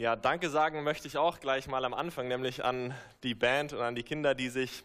Ja, 0.00 0.16
danke 0.16 0.48
sagen 0.48 0.82
möchte 0.82 1.06
ich 1.06 1.18
auch 1.18 1.40
gleich 1.40 1.66
mal 1.66 1.84
am 1.84 1.92
Anfang, 1.92 2.26
nämlich 2.26 2.64
an 2.64 2.94
die 3.22 3.34
Band 3.34 3.74
und 3.74 3.82
an 3.82 3.94
die 3.94 4.02
Kinder, 4.02 4.34
die 4.34 4.48
sich 4.48 4.82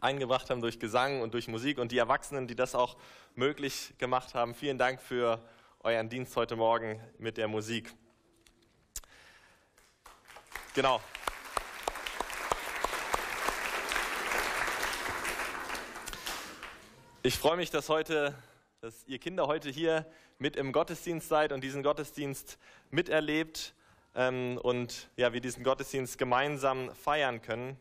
eingebracht 0.00 0.48
haben 0.48 0.60
durch 0.60 0.78
Gesang 0.78 1.22
und 1.22 1.34
durch 1.34 1.48
Musik 1.48 1.76
und 1.76 1.90
die 1.90 1.98
Erwachsenen, 1.98 2.46
die 2.46 2.54
das 2.54 2.76
auch 2.76 2.96
möglich 3.34 3.94
gemacht 3.98 4.32
haben. 4.34 4.54
Vielen 4.54 4.78
Dank 4.78 5.02
für 5.02 5.42
euren 5.80 6.08
Dienst 6.08 6.36
heute 6.36 6.54
Morgen 6.54 7.00
mit 7.18 7.36
der 7.36 7.48
Musik. 7.48 7.92
Genau. 10.76 11.00
Ich 17.24 17.36
freue 17.36 17.56
mich, 17.56 17.72
dass 17.72 17.88
heute, 17.88 18.36
dass 18.80 19.04
ihr 19.08 19.18
Kinder 19.18 19.48
heute 19.48 19.68
hier 19.68 20.06
mit 20.38 20.54
im 20.54 20.70
Gottesdienst 20.70 21.28
seid 21.28 21.50
und 21.50 21.64
diesen 21.64 21.82
Gottesdienst 21.82 22.56
miterlebt 22.92 23.74
ähm, 24.14 24.58
und 24.62 25.08
ja, 25.16 25.32
wir 25.32 25.40
diesen 25.40 25.64
Gottesdienst 25.64 26.18
gemeinsam 26.18 26.94
feiern 26.94 27.42
können. 27.42 27.78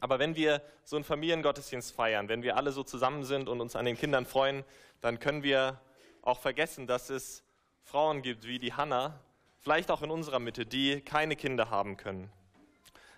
Aber 0.00 0.18
wenn 0.18 0.36
wir 0.36 0.62
so 0.84 0.96
einen 0.96 1.04
Familiengottesdienst 1.04 1.92
feiern, 1.92 2.28
wenn 2.28 2.42
wir 2.42 2.56
alle 2.56 2.72
so 2.72 2.82
zusammen 2.82 3.24
sind 3.24 3.48
und 3.48 3.60
uns 3.60 3.76
an 3.76 3.84
den 3.84 3.96
Kindern 3.96 4.26
freuen, 4.26 4.64
dann 5.00 5.18
können 5.18 5.42
wir 5.42 5.80
auch 6.22 6.40
vergessen, 6.40 6.86
dass 6.86 7.10
es 7.10 7.42
Frauen 7.82 8.22
gibt 8.22 8.46
wie 8.46 8.58
die 8.58 8.72
Hannah, 8.72 9.18
vielleicht 9.58 9.90
auch 9.90 10.02
in 10.02 10.10
unserer 10.10 10.38
Mitte, 10.38 10.64
die 10.64 11.00
keine 11.00 11.36
Kinder 11.36 11.70
haben 11.70 11.96
können. 11.96 12.30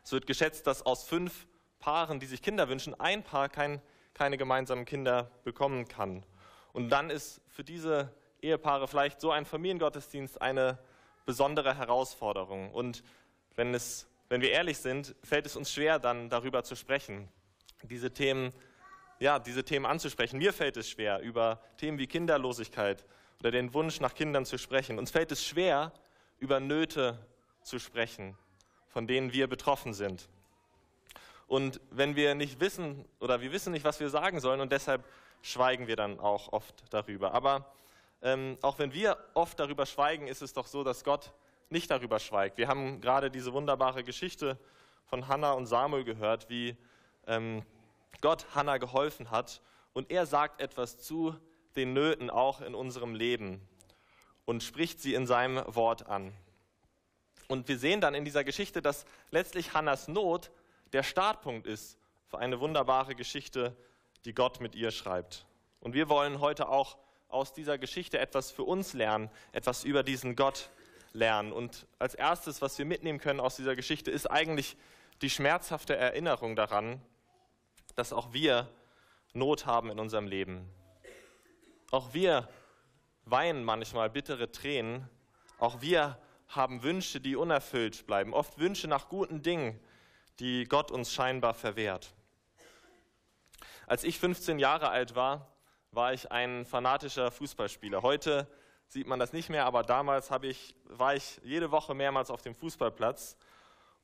Es 0.04 0.12
wird 0.12 0.26
geschätzt, 0.26 0.66
dass 0.66 0.84
aus 0.84 1.04
fünf 1.04 1.46
Paaren, 1.78 2.20
die 2.20 2.26
sich 2.26 2.42
Kinder 2.42 2.68
wünschen, 2.68 2.98
ein 2.98 3.22
Paar 3.22 3.48
kein, 3.48 3.80
keine 4.14 4.38
gemeinsamen 4.38 4.84
Kinder 4.84 5.30
bekommen 5.44 5.86
kann. 5.88 6.24
Und 6.72 6.90
dann 6.90 7.10
ist 7.10 7.40
für 7.48 7.64
diese 7.64 8.12
Ehepaare 8.40 8.88
vielleicht 8.88 9.20
so 9.20 9.30
ein 9.30 9.44
Familiengottesdienst 9.44 10.40
eine 10.40 10.78
besondere 11.24 11.76
Herausforderung. 11.76 12.72
Und 12.72 13.02
wenn, 13.56 13.74
es, 13.74 14.06
wenn 14.28 14.40
wir 14.40 14.50
ehrlich 14.50 14.78
sind, 14.78 15.14
fällt 15.22 15.46
es 15.46 15.56
uns 15.56 15.72
schwer, 15.72 15.98
dann 15.98 16.28
darüber 16.30 16.64
zu 16.64 16.76
sprechen, 16.76 17.28
diese 17.82 18.12
Themen, 18.12 18.52
ja, 19.18 19.38
diese 19.38 19.64
Themen 19.64 19.86
anzusprechen. 19.86 20.38
Mir 20.38 20.52
fällt 20.52 20.76
es 20.76 20.88
schwer, 20.88 21.20
über 21.20 21.60
Themen 21.76 21.98
wie 21.98 22.06
Kinderlosigkeit 22.06 23.04
oder 23.40 23.50
den 23.50 23.74
Wunsch 23.74 24.00
nach 24.00 24.14
Kindern 24.14 24.44
zu 24.46 24.58
sprechen. 24.58 24.98
Uns 24.98 25.10
fällt 25.10 25.32
es 25.32 25.44
schwer, 25.44 25.92
über 26.38 26.60
Nöte 26.60 27.18
zu 27.62 27.78
sprechen, 27.78 28.36
von 28.88 29.06
denen 29.06 29.32
wir 29.32 29.46
betroffen 29.46 29.94
sind. 29.94 30.28
Und 31.46 31.80
wenn 31.90 32.16
wir 32.16 32.34
nicht 32.34 32.60
wissen 32.60 33.04
oder 33.20 33.40
wir 33.40 33.52
wissen 33.52 33.72
nicht, 33.72 33.84
was 33.84 34.00
wir 34.00 34.08
sagen 34.08 34.40
sollen 34.40 34.60
und 34.60 34.72
deshalb 34.72 35.04
schweigen 35.42 35.86
wir 35.86 35.96
dann 35.96 36.18
auch 36.18 36.52
oft 36.52 36.82
darüber. 36.90 37.34
Aber 37.34 37.66
ähm, 38.22 38.56
auch 38.62 38.78
wenn 38.78 38.92
wir 38.92 39.16
oft 39.34 39.58
darüber 39.58 39.86
schweigen, 39.86 40.28
ist 40.28 40.42
es 40.42 40.52
doch 40.52 40.66
so, 40.66 40.84
dass 40.84 41.04
Gott 41.04 41.32
nicht 41.70 41.90
darüber 41.90 42.18
schweigt. 42.18 42.58
Wir 42.58 42.68
haben 42.68 43.00
gerade 43.00 43.30
diese 43.30 43.52
wunderbare 43.52 44.04
Geschichte 44.04 44.58
von 45.06 45.28
Hannah 45.28 45.52
und 45.52 45.66
Samuel 45.66 46.04
gehört, 46.04 46.48
wie 46.48 46.76
ähm, 47.26 47.64
Gott 48.20 48.46
Hannah 48.54 48.78
geholfen 48.78 49.30
hat 49.30 49.60
und 49.92 50.10
er 50.10 50.26
sagt 50.26 50.60
etwas 50.60 50.98
zu 50.98 51.34
den 51.76 51.92
Nöten 51.92 52.30
auch 52.30 52.60
in 52.60 52.74
unserem 52.74 53.14
Leben 53.14 53.66
und 54.44 54.62
spricht 54.62 55.00
sie 55.00 55.14
in 55.14 55.26
seinem 55.26 55.62
Wort 55.74 56.06
an. 56.06 56.32
Und 57.48 57.68
wir 57.68 57.78
sehen 57.78 58.00
dann 58.00 58.14
in 58.14 58.24
dieser 58.24 58.44
Geschichte, 58.44 58.82
dass 58.82 59.04
letztlich 59.30 59.74
Hannas 59.74 60.08
Not 60.08 60.50
der 60.92 61.02
Startpunkt 61.02 61.66
ist 61.66 61.98
für 62.26 62.38
eine 62.38 62.60
wunderbare 62.60 63.14
Geschichte, 63.14 63.76
die 64.24 64.34
Gott 64.34 64.60
mit 64.60 64.74
ihr 64.74 64.90
schreibt. 64.90 65.46
Und 65.80 65.94
wir 65.94 66.08
wollen 66.08 66.40
heute 66.40 66.68
auch 66.68 66.96
aus 67.32 67.52
dieser 67.52 67.78
Geschichte 67.78 68.18
etwas 68.18 68.50
für 68.50 68.64
uns 68.64 68.92
lernen, 68.92 69.30
etwas 69.52 69.84
über 69.84 70.02
diesen 70.02 70.36
Gott 70.36 70.70
lernen. 71.12 71.52
Und 71.52 71.86
als 71.98 72.14
erstes, 72.14 72.62
was 72.62 72.78
wir 72.78 72.84
mitnehmen 72.84 73.18
können 73.18 73.40
aus 73.40 73.56
dieser 73.56 73.76
Geschichte, 73.76 74.10
ist 74.10 74.26
eigentlich 74.30 74.76
die 75.20 75.30
schmerzhafte 75.30 75.96
Erinnerung 75.96 76.56
daran, 76.56 77.00
dass 77.94 78.12
auch 78.12 78.32
wir 78.32 78.68
Not 79.34 79.66
haben 79.66 79.90
in 79.90 79.98
unserem 79.98 80.26
Leben. 80.26 80.68
Auch 81.90 82.14
wir 82.14 82.48
weinen 83.24 83.64
manchmal 83.64 84.10
bittere 84.10 84.50
Tränen. 84.50 85.08
Auch 85.58 85.80
wir 85.80 86.18
haben 86.48 86.82
Wünsche, 86.82 87.20
die 87.20 87.36
unerfüllt 87.36 88.06
bleiben. 88.06 88.34
Oft 88.34 88.58
Wünsche 88.58 88.88
nach 88.88 89.08
guten 89.08 89.42
Dingen, 89.42 89.78
die 90.38 90.64
Gott 90.64 90.90
uns 90.90 91.12
scheinbar 91.12 91.54
verwehrt. 91.54 92.14
Als 93.86 94.04
ich 94.04 94.18
15 94.18 94.58
Jahre 94.58 94.88
alt 94.88 95.14
war, 95.14 95.51
war 95.92 96.14
ich 96.14 96.32
ein 96.32 96.64
fanatischer 96.64 97.30
Fußballspieler. 97.30 98.00
Heute 98.00 98.48
sieht 98.88 99.06
man 99.06 99.18
das 99.18 99.34
nicht 99.34 99.50
mehr, 99.50 99.66
aber 99.66 99.82
damals 99.82 100.30
ich, 100.42 100.74
war 100.84 101.14
ich 101.14 101.38
jede 101.44 101.70
Woche 101.70 101.94
mehrmals 101.94 102.30
auf 102.30 102.40
dem 102.40 102.54
Fußballplatz 102.54 103.36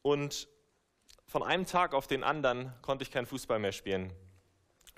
und 0.02 0.48
von 1.26 1.42
einem 1.42 1.64
Tag 1.66 1.94
auf 1.94 2.06
den 2.06 2.24
anderen 2.24 2.72
konnte 2.82 3.02
ich 3.02 3.10
kein 3.10 3.24
Fußball 3.24 3.58
mehr 3.58 3.72
spielen. 3.72 4.12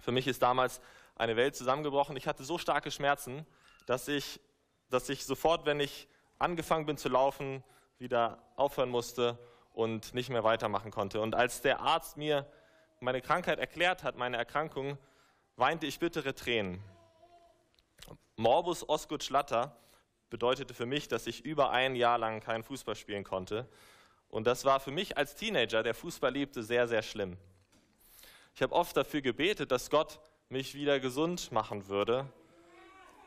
Für 0.00 0.10
mich 0.10 0.26
ist 0.26 0.42
damals 0.42 0.80
eine 1.14 1.36
Welt 1.36 1.54
zusammengebrochen. 1.54 2.16
Ich 2.16 2.26
hatte 2.26 2.42
so 2.42 2.58
starke 2.58 2.90
Schmerzen, 2.90 3.46
dass 3.86 4.08
ich, 4.08 4.40
dass 4.88 5.08
ich 5.08 5.24
sofort, 5.24 5.66
wenn 5.66 5.78
ich 5.78 6.08
angefangen 6.38 6.86
bin 6.86 6.96
zu 6.96 7.08
laufen, 7.08 7.62
wieder 7.98 8.42
aufhören 8.56 8.90
musste 8.90 9.38
und 9.72 10.12
nicht 10.14 10.30
mehr 10.30 10.42
weitermachen 10.42 10.90
konnte. 10.90 11.20
Und 11.20 11.36
als 11.36 11.62
der 11.62 11.80
Arzt 11.80 12.16
mir 12.16 12.46
meine 12.98 13.20
Krankheit 13.20 13.60
erklärt 13.60 14.02
hat, 14.02 14.16
meine 14.16 14.36
Erkrankung, 14.36 14.98
weinte 15.60 15.86
ich 15.86 15.98
bittere 15.98 16.34
Tränen. 16.34 16.82
Morbus 18.36 18.88
Osgut 18.88 19.22
Schlatter 19.22 19.76
bedeutete 20.30 20.72
für 20.72 20.86
mich, 20.86 21.06
dass 21.06 21.26
ich 21.26 21.44
über 21.44 21.70
ein 21.70 21.94
Jahr 21.94 22.16
lang 22.16 22.40
keinen 22.40 22.64
Fußball 22.64 22.96
spielen 22.96 23.24
konnte. 23.24 23.68
Und 24.30 24.46
das 24.46 24.64
war 24.64 24.80
für 24.80 24.90
mich 24.90 25.18
als 25.18 25.34
Teenager, 25.34 25.82
der 25.82 25.94
Fußball 25.94 26.32
liebte, 26.32 26.62
sehr, 26.62 26.88
sehr 26.88 27.02
schlimm. 27.02 27.36
Ich 28.54 28.62
habe 28.62 28.74
oft 28.74 28.96
dafür 28.96 29.20
gebetet, 29.20 29.70
dass 29.70 29.90
Gott 29.90 30.20
mich 30.48 30.74
wieder 30.74 30.98
gesund 30.98 31.52
machen 31.52 31.88
würde. 31.88 32.26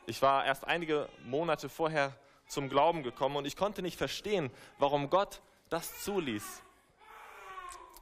Ich 0.08 0.22
war 0.24 0.44
erst 0.44 0.66
einige 0.66 1.08
Monate 1.26 1.70
vorher 1.70 2.18
zum 2.48 2.68
Glauben 2.68 3.04
gekommen 3.04 3.36
und 3.36 3.46
ich 3.46 3.56
konnte 3.56 3.84
nicht 3.84 3.98
verstehen, 3.98 4.50
warum 4.80 5.12
Gott 5.12 5.42
das 5.70 6.04
zuließ. 6.04 6.64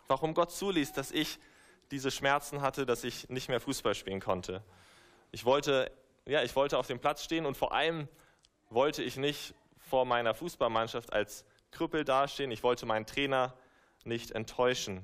Warum 0.07 0.33
Gott 0.33 0.51
zuließ, 0.51 0.93
dass 0.93 1.11
ich 1.11 1.37
diese 1.91 2.11
Schmerzen 2.11 2.61
hatte, 2.61 2.85
dass 2.85 3.03
ich 3.03 3.29
nicht 3.29 3.49
mehr 3.49 3.59
Fußball 3.59 3.95
spielen 3.95 4.19
konnte. 4.19 4.63
Ich 5.31 5.45
wollte, 5.45 5.91
ja, 6.25 6.41
ich 6.43 6.55
wollte 6.55 6.77
auf 6.77 6.87
dem 6.87 6.99
Platz 6.99 7.23
stehen 7.23 7.45
und 7.45 7.57
vor 7.57 7.73
allem 7.73 8.07
wollte 8.69 9.03
ich 9.03 9.17
nicht 9.17 9.53
vor 9.77 10.05
meiner 10.05 10.33
Fußballmannschaft 10.33 11.13
als 11.13 11.45
Krüppel 11.71 12.05
dastehen. 12.05 12.51
Ich 12.51 12.63
wollte 12.63 12.85
meinen 12.85 13.05
Trainer 13.05 13.53
nicht 14.05 14.31
enttäuschen. 14.31 15.03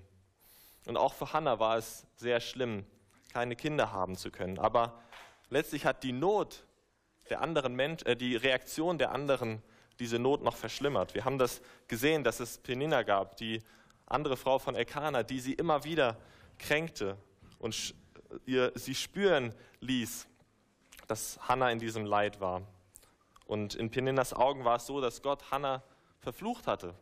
Und 0.86 0.98
auch 0.98 1.14
für 1.14 1.34
Hannah 1.34 1.60
war 1.60 1.78
es 1.78 2.08
sehr 2.16 2.40
schlimm, 2.40 2.86
keine 3.34 3.56
Kinder 3.56 3.92
haben 3.92 4.16
zu 4.16 4.32
können. 4.32 4.58
Aber 4.58 5.02
letztlich 5.50 5.86
hat 5.86 6.04
die 6.04 6.14
Not 6.14 6.66
der 7.30 7.42
anderen 7.42 7.76
Menschen, 7.76 8.08
äh, 8.08 8.16
die 8.16 8.36
Reaktion 8.36 8.98
der 8.98 9.12
anderen 9.12 9.62
diese 10.00 10.20
Not 10.20 10.44
noch 10.44 10.56
verschlimmert. 10.56 11.14
Wir 11.14 11.26
haben 11.26 11.38
das 11.38 11.62
gesehen, 11.88 12.24
dass 12.24 12.40
es 12.40 12.60
Penina 12.60 13.04
gab, 13.04 13.36
die 13.38 13.62
andere 14.06 14.38
Frau 14.38 14.60
von 14.60 14.76
Elkanah, 14.76 15.24
die 15.24 15.40
sie 15.40 15.54
immer 15.54 15.84
wieder 15.84 16.18
kränkte 16.60 17.18
und 17.60 17.96
ihr, 18.46 18.72
sie 18.76 18.96
spüren 18.96 19.54
ließ, 19.80 20.28
dass 21.08 21.40
Hannah 21.48 21.72
in 21.72 21.80
diesem 21.80 22.06
Leid 22.06 22.42
war. 22.42 22.62
Und 23.46 23.76
in 23.76 23.90
Peninas 23.90 24.34
Augen 24.34 24.66
war 24.66 24.76
es 24.76 24.86
so, 24.86 25.00
dass 25.00 25.22
Gott 25.22 25.52
Hannah 25.52 25.82
verflucht 26.20 26.68
hatte, 26.68 26.94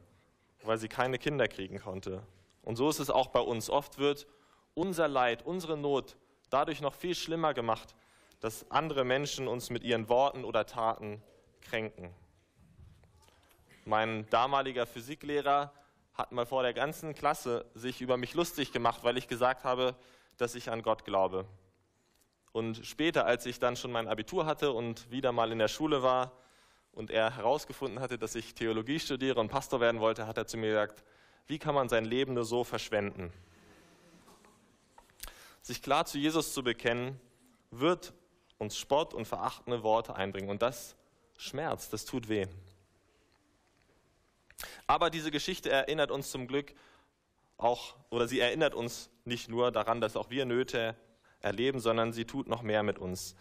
weil 0.63 0.77
sie 0.77 0.87
keine 0.87 1.17
Kinder 1.17 1.47
kriegen 1.47 1.79
konnte. 1.79 2.21
Und 2.61 2.75
so 2.75 2.89
ist 2.89 2.99
es 2.99 3.09
auch 3.09 3.27
bei 3.27 3.39
uns. 3.39 3.69
Oft 3.69 3.97
wird 3.97 4.27
unser 4.75 5.07
Leid, 5.07 5.43
unsere 5.45 5.77
Not 5.77 6.17
dadurch 6.49 6.81
noch 6.81 6.93
viel 6.93 7.15
schlimmer 7.15 7.53
gemacht, 7.53 7.95
dass 8.39 8.69
andere 8.69 9.03
Menschen 9.03 9.47
uns 9.47 9.69
mit 9.69 9.83
ihren 9.83 10.09
Worten 10.09 10.43
oder 10.43 10.65
Taten 10.65 11.21
kränken. 11.61 12.13
Mein 13.85 14.29
damaliger 14.29 14.85
Physiklehrer 14.85 15.73
hat 16.15 16.31
mal 16.31 16.45
vor 16.45 16.63
der 16.63 16.73
ganzen 16.73 17.13
Klasse 17.13 17.65
sich 17.75 18.01
über 18.01 18.17
mich 18.17 18.33
lustig 18.33 18.71
gemacht, 18.71 19.03
weil 19.03 19.17
ich 19.17 19.27
gesagt 19.27 19.63
habe, 19.63 19.95
dass 20.37 20.55
ich 20.55 20.71
an 20.71 20.81
Gott 20.81 21.05
glaube. 21.05 21.45
Und 22.51 22.85
später, 22.85 23.25
als 23.25 23.45
ich 23.45 23.59
dann 23.59 23.75
schon 23.75 23.91
mein 23.91 24.07
Abitur 24.07 24.45
hatte 24.45 24.71
und 24.71 25.11
wieder 25.11 25.33
mal 25.33 25.51
in 25.51 25.59
der 25.59 25.67
Schule 25.67 26.03
war 26.03 26.31
und 26.93 27.11
er 27.11 27.35
herausgefunden 27.35 27.99
hatte, 27.99 28.17
dass 28.17 28.33
ich 28.33 28.55
Theologie 28.55 28.99
studiere 28.99 29.41
und 29.41 29.49
Pastor 29.49 29.81
werden 29.81 29.99
wollte, 29.99 30.25
hat 30.25 30.37
er 30.37 30.47
zu 30.47 30.57
mir 30.57 30.69
gesagt, 30.69 31.03
wie 31.47 31.59
kann 31.59 31.75
man 31.75 31.89
sein 31.89 32.05
Leben 32.05 32.33
nur 32.33 32.45
so 32.45 32.63
verschwenden? 32.63 33.31
Sich 35.61 35.81
klar 35.81 36.05
zu 36.05 36.17
Jesus 36.17 36.53
zu 36.53 36.63
bekennen, 36.63 37.19
wird 37.71 38.13
uns 38.57 38.77
Spott 38.77 39.13
und 39.13 39.25
verachtende 39.25 39.83
Worte 39.83 40.15
einbringen. 40.15 40.49
Und 40.49 40.61
das 40.61 40.95
schmerzt, 41.37 41.91
das 41.91 42.05
tut 42.05 42.29
weh. 42.29 42.47
Aber 44.87 45.09
diese 45.09 45.31
Geschichte 45.31 45.69
erinnert 45.69 46.11
uns 46.11 46.31
zum 46.31 46.47
Glück 46.47 46.73
auch, 47.57 47.95
oder 48.09 48.27
sie 48.27 48.39
erinnert 48.39 48.73
uns 48.75 49.09
nicht 49.23 49.49
nur 49.49 49.71
daran, 49.71 50.01
dass 50.01 50.15
auch 50.15 50.29
wir 50.29 50.45
Nöte 50.45 50.95
erleben, 51.39 51.79
sondern 51.79 52.13
sie 52.13 52.25
tut 52.25 52.47
noch 52.47 52.61
mehr 52.61 52.83
mit 52.83 52.99
uns. 52.99 53.35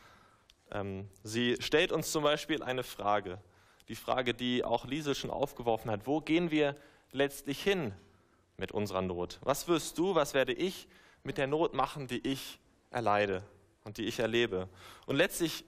Ähm, 0.70 1.08
sie 1.22 1.56
stellt 1.60 1.92
uns 1.92 2.12
zum 2.12 2.22
Beispiel 2.22 2.62
eine 2.62 2.82
Frage, 2.82 3.38
die 3.88 3.96
Frage, 3.96 4.34
die 4.34 4.64
auch 4.64 4.86
Liese 4.86 5.14
schon 5.14 5.30
aufgeworfen 5.30 5.90
hat. 5.90 6.06
Wo 6.06 6.20
gehen 6.20 6.50
wir 6.50 6.76
letztlich 7.12 7.62
hin 7.62 7.94
mit 8.56 8.72
unserer 8.72 9.02
Not? 9.02 9.38
Was 9.42 9.68
wirst 9.68 9.98
du, 9.98 10.14
was 10.14 10.34
werde 10.34 10.52
ich 10.52 10.88
mit 11.22 11.38
der 11.38 11.46
Not 11.46 11.74
machen, 11.74 12.06
die 12.06 12.26
ich 12.26 12.58
erleide 12.90 13.42
und 13.84 13.98
die 13.98 14.04
ich 14.04 14.18
erlebe? 14.20 14.68
Und 15.06 15.16
letztlich 15.16 15.64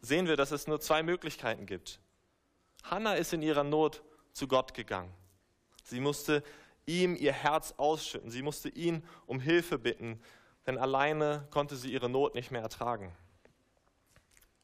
sehen 0.00 0.26
wir, 0.26 0.36
dass 0.36 0.50
es 0.50 0.66
nur 0.66 0.80
zwei 0.80 1.02
Möglichkeiten 1.02 1.66
gibt. 1.66 2.00
Hannah 2.82 3.14
ist 3.14 3.32
in 3.32 3.42
ihrer 3.42 3.64
Not 3.64 4.02
zu 4.34 4.46
Gott 4.46 4.74
gegangen. 4.74 5.12
Sie 5.84 6.00
musste 6.00 6.42
ihm 6.86 7.16
ihr 7.16 7.32
Herz 7.32 7.74
ausschütten. 7.76 8.30
Sie 8.30 8.42
musste 8.42 8.68
ihn 8.68 9.02
um 9.26 9.40
Hilfe 9.40 9.78
bitten, 9.78 10.20
denn 10.66 10.78
alleine 10.78 11.46
konnte 11.50 11.76
sie 11.76 11.92
ihre 11.92 12.08
Not 12.08 12.34
nicht 12.34 12.50
mehr 12.50 12.62
ertragen. 12.62 13.14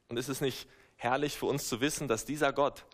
Und 0.07 0.17
ist 0.17 0.29
es 0.29 0.41
nicht 0.41 0.67
herrlich 0.97 1.37
für 1.37 1.47
uns 1.47 1.67
zu 1.67 1.81
wissen, 1.81 2.07
dass 2.07 2.25
dieser 2.25 2.53
Gott, 2.53 2.85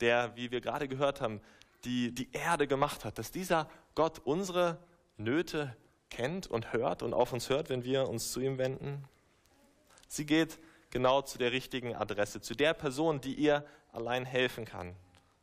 der, 0.00 0.36
wie 0.36 0.50
wir 0.50 0.60
gerade 0.60 0.88
gehört 0.88 1.20
haben, 1.20 1.40
die, 1.84 2.14
die 2.14 2.30
Erde 2.32 2.66
gemacht 2.66 3.04
hat, 3.04 3.18
dass 3.18 3.30
dieser 3.30 3.68
Gott 3.94 4.20
unsere 4.24 4.78
Nöte 5.16 5.76
kennt 6.10 6.46
und 6.46 6.72
hört 6.72 7.02
und 7.02 7.14
auf 7.14 7.32
uns 7.32 7.48
hört, 7.48 7.70
wenn 7.70 7.82
wir 7.84 8.08
uns 8.08 8.30
zu 8.30 8.40
ihm 8.40 8.58
wenden? 8.58 9.04
Sie 10.08 10.26
geht 10.26 10.58
genau 10.90 11.22
zu 11.22 11.38
der 11.38 11.52
richtigen 11.52 11.94
Adresse, 11.94 12.40
zu 12.40 12.54
der 12.54 12.74
Person, 12.74 13.20
die 13.20 13.34
ihr 13.34 13.66
allein 13.92 14.24
helfen 14.24 14.64
kann. 14.64 14.94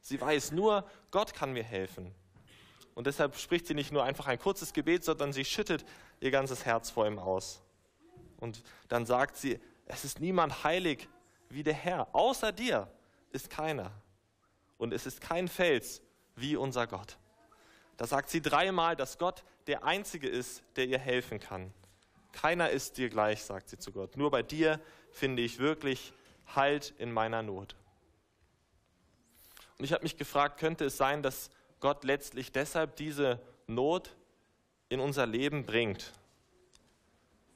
Sie 0.03 0.19
weiß 0.19 0.51
nur, 0.51 0.85
Gott 1.11 1.33
kann 1.33 1.53
mir 1.53 1.63
helfen. 1.63 2.13
Und 2.93 3.07
deshalb 3.07 3.35
spricht 3.37 3.65
sie 3.65 3.73
nicht 3.73 3.91
nur 3.91 4.03
einfach 4.03 4.27
ein 4.27 4.37
kurzes 4.37 4.73
Gebet, 4.73 5.03
sondern 5.03 5.33
sie 5.33 5.45
schüttet 5.45 5.83
ihr 6.19 6.29
ganzes 6.29 6.65
Herz 6.65 6.91
vor 6.91 7.07
ihm 7.07 7.17
aus. 7.17 7.61
Und 8.37 8.61
dann 8.89 9.05
sagt 9.05 9.37
sie, 9.37 9.59
es 9.85 10.03
ist 10.03 10.19
niemand 10.19 10.63
heilig 10.63 11.07
wie 11.49 11.63
der 11.63 11.73
Herr. 11.73 12.13
Außer 12.13 12.51
dir 12.51 12.91
ist 13.31 13.49
keiner. 13.49 13.91
Und 14.77 14.93
es 14.93 15.05
ist 15.05 15.21
kein 15.21 15.47
Fels 15.47 16.01
wie 16.35 16.57
unser 16.57 16.85
Gott. 16.85 17.17
Da 17.95 18.05
sagt 18.05 18.29
sie 18.29 18.41
dreimal, 18.41 18.95
dass 18.95 19.17
Gott 19.17 19.43
der 19.67 19.85
Einzige 19.85 20.27
ist, 20.27 20.63
der 20.75 20.85
ihr 20.85 20.99
helfen 20.99 21.39
kann. 21.39 21.73
Keiner 22.33 22.69
ist 22.71 22.97
dir 22.97 23.09
gleich, 23.09 23.43
sagt 23.43 23.69
sie 23.69 23.77
zu 23.77 23.91
Gott. 23.91 24.17
Nur 24.17 24.31
bei 24.31 24.43
dir 24.43 24.81
finde 25.11 25.41
ich 25.41 25.59
wirklich 25.59 26.13
Halt 26.55 26.93
in 26.97 27.11
meiner 27.11 27.41
Not. 27.41 27.75
Und 29.83 29.87
ich 29.87 29.91
habe 29.91 30.03
mich 30.03 30.15
gefragt, 30.15 30.61
könnte 30.61 30.85
es 30.85 30.95
sein, 30.95 31.21
dass 31.23 31.49
Gott 31.81 32.05
letztlich 32.05 32.53
deshalb 32.53 32.95
diese 32.95 33.41
Not 33.67 34.15
in 34.87 35.01
unser 35.01 35.27
Leben 35.27 35.65
bringt, 35.65 36.13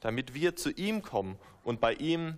damit 0.02 0.34
wir 0.34 0.54
zu 0.58 0.70
ihm 0.72 1.02
kommen 1.02 1.40
und 1.64 1.80
bei 1.80 1.94
ihm 1.94 2.38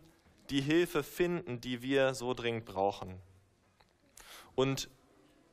die 0.52 0.62
Hilfe 0.62 1.02
finden, 1.02 1.60
die 1.60 1.82
wir 1.82 2.14
so 2.14 2.36
dringend 2.36 2.66
brauchen. 2.66 3.20
Und 4.54 4.92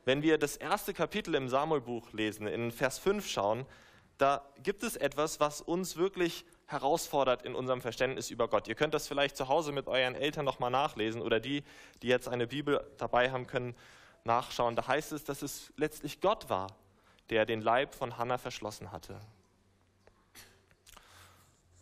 wenn 0.04 0.20
wir 0.20 0.36
das 0.36 0.58
erste 0.58 0.92
Kapitel 0.92 1.34
im 1.34 1.48
Samuelbuch 1.48 2.12
lesen, 2.12 2.46
in 2.46 2.72
Vers 2.72 2.98
5 2.98 3.26
schauen, 3.26 3.64
da 4.18 4.46
gibt 4.62 4.82
es 4.82 4.96
etwas, 4.96 5.40
was 5.40 5.62
uns 5.62 5.96
wirklich 5.96 6.44
herausfordert 6.66 7.42
in 7.46 7.54
unserem 7.54 7.80
Verständnis 7.80 8.30
über 8.30 8.48
Gott. 8.48 8.68
Ihr 8.68 8.74
könnt 8.74 8.92
das 8.92 9.08
vielleicht 9.08 9.38
zu 9.38 9.48
Hause 9.48 9.72
mit 9.72 9.86
euren 9.86 10.14
Eltern 10.14 10.44
nochmal 10.44 10.70
nachlesen 10.70 11.22
oder 11.22 11.40
die, 11.40 11.64
die 12.02 12.08
jetzt 12.08 12.28
eine 12.28 12.46
Bibel 12.46 12.86
dabei 12.98 13.30
haben, 13.30 13.46
können 13.46 13.74
nachschauen. 14.26 14.76
Da 14.76 14.86
heißt 14.86 15.12
es, 15.12 15.24
dass 15.24 15.42
es 15.42 15.72
letztlich 15.76 16.20
Gott 16.20 16.50
war, 16.50 16.68
der 17.30 17.46
den 17.46 17.62
Leib 17.62 17.94
von 17.94 18.18
Hannah 18.18 18.38
verschlossen 18.38 18.92
hatte. 18.92 19.18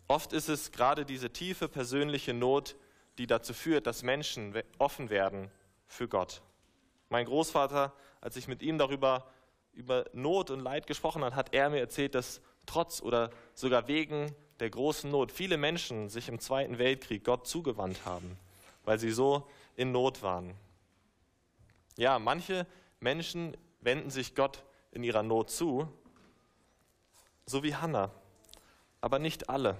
Oft 0.07 0.33
ist 0.33 0.49
es 0.49 0.71
gerade 0.71 1.03
diese 1.03 1.31
tiefe 1.31 1.67
persönliche 1.67 2.33
Not, 2.33 2.75
die 3.17 3.27
dazu 3.27 3.53
führt, 3.53 3.87
dass 3.87 4.03
Menschen 4.03 4.55
offen 4.77 5.09
werden 5.09 5.49
für 5.87 6.07
Gott. 6.07 6.41
Mein 7.09 7.25
Großvater, 7.25 7.93
als 8.21 8.35
ich 8.35 8.47
mit 8.47 8.61
ihm 8.61 8.77
darüber 8.77 9.31
über 9.73 10.05
Not 10.13 10.51
und 10.51 10.59
Leid 10.59 10.87
gesprochen 10.87 11.23
habe, 11.23 11.35
hat 11.35 11.53
er 11.53 11.69
mir 11.69 11.79
erzählt, 11.79 12.15
dass 12.15 12.41
trotz 12.65 13.01
oder 13.01 13.29
sogar 13.53 13.87
wegen 13.87 14.33
der 14.59 14.69
großen 14.69 15.09
Not 15.09 15.31
viele 15.31 15.57
Menschen 15.57 16.09
sich 16.09 16.29
im 16.29 16.39
Zweiten 16.39 16.77
Weltkrieg 16.77 17.23
Gott 17.23 17.47
zugewandt 17.47 18.05
haben, 18.05 18.37
weil 18.83 18.99
sie 18.99 19.11
so 19.11 19.47
in 19.75 19.91
Not 19.91 20.23
waren. 20.23 20.55
Ja, 21.97 22.19
manche 22.19 22.67
Menschen 22.99 23.55
wenden 23.81 24.09
sich 24.09 24.35
Gott 24.35 24.63
in 24.91 25.03
ihrer 25.03 25.23
Not 25.23 25.49
zu, 25.49 25.87
so 27.45 27.63
wie 27.63 27.75
Hannah, 27.75 28.11
aber 29.01 29.19
nicht 29.19 29.49
alle. 29.49 29.77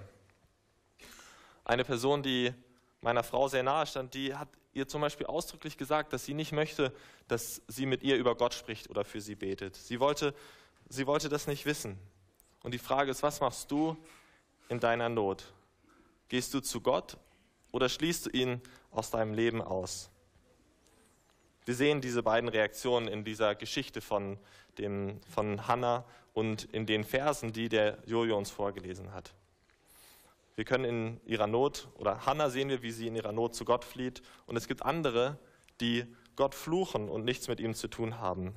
Eine 1.64 1.84
Person, 1.84 2.22
die 2.22 2.54
meiner 3.00 3.22
Frau 3.22 3.48
sehr 3.48 3.62
nahe 3.62 3.86
stand, 3.86 4.14
die 4.14 4.34
hat 4.34 4.48
ihr 4.72 4.86
zum 4.86 5.00
Beispiel 5.00 5.26
ausdrücklich 5.26 5.76
gesagt, 5.76 6.12
dass 6.12 6.24
sie 6.24 6.34
nicht 6.34 6.52
möchte, 6.52 6.92
dass 7.28 7.62
sie 7.66 7.86
mit 7.86 8.02
ihr 8.02 8.16
über 8.16 8.36
Gott 8.36 8.54
spricht 8.54 8.88
oder 8.90 9.04
für 9.04 9.20
sie 9.20 9.34
betet. 9.34 9.74
Sie 9.74 10.00
wollte, 10.00 10.34
sie 10.88 11.06
wollte 11.06 11.28
das 11.28 11.46
nicht 11.46 11.66
wissen. 11.66 11.98
Und 12.62 12.72
die 12.72 12.78
Frage 12.78 13.10
ist, 13.10 13.22
was 13.22 13.40
machst 13.40 13.70
du 13.70 13.96
in 14.68 14.80
deiner 14.80 15.08
Not? 15.08 15.52
Gehst 16.28 16.52
du 16.54 16.60
zu 16.60 16.80
Gott 16.80 17.16
oder 17.72 17.88
schließt 17.88 18.26
du 18.26 18.30
ihn 18.30 18.60
aus 18.90 19.10
deinem 19.10 19.34
Leben 19.34 19.62
aus? 19.62 20.10
Wir 21.66 21.74
sehen 21.74 22.00
diese 22.00 22.22
beiden 22.22 22.48
Reaktionen 22.48 23.08
in 23.08 23.24
dieser 23.24 23.54
Geschichte 23.54 24.00
von, 24.00 24.38
dem, 24.78 25.20
von 25.34 25.68
Hannah 25.68 26.06
und 26.32 26.64
in 26.72 26.86
den 26.86 27.04
Versen, 27.04 27.52
die 27.52 27.68
der 27.68 27.98
Jojo 28.06 28.38
uns 28.38 28.50
vorgelesen 28.50 29.12
hat. 29.12 29.34
Wir 30.54 30.64
können 30.64 30.84
in 30.84 31.20
ihrer 31.26 31.46
Not, 31.46 31.88
oder 31.96 32.24
Hannah 32.24 32.48
sehen 32.48 32.70
wir, 32.70 32.80
wie 32.80 32.90
sie 32.90 33.08
in 33.08 33.16
ihrer 33.16 33.32
Not 33.32 33.54
zu 33.54 33.66
Gott 33.66 33.84
flieht. 33.84 34.22
Und 34.46 34.56
es 34.56 34.66
gibt 34.66 34.82
andere, 34.82 35.38
die 35.82 36.06
Gott 36.34 36.54
fluchen 36.54 37.10
und 37.10 37.26
nichts 37.26 37.48
mit 37.48 37.60
ihm 37.60 37.74
zu 37.74 37.88
tun 37.88 38.18
haben 38.18 38.54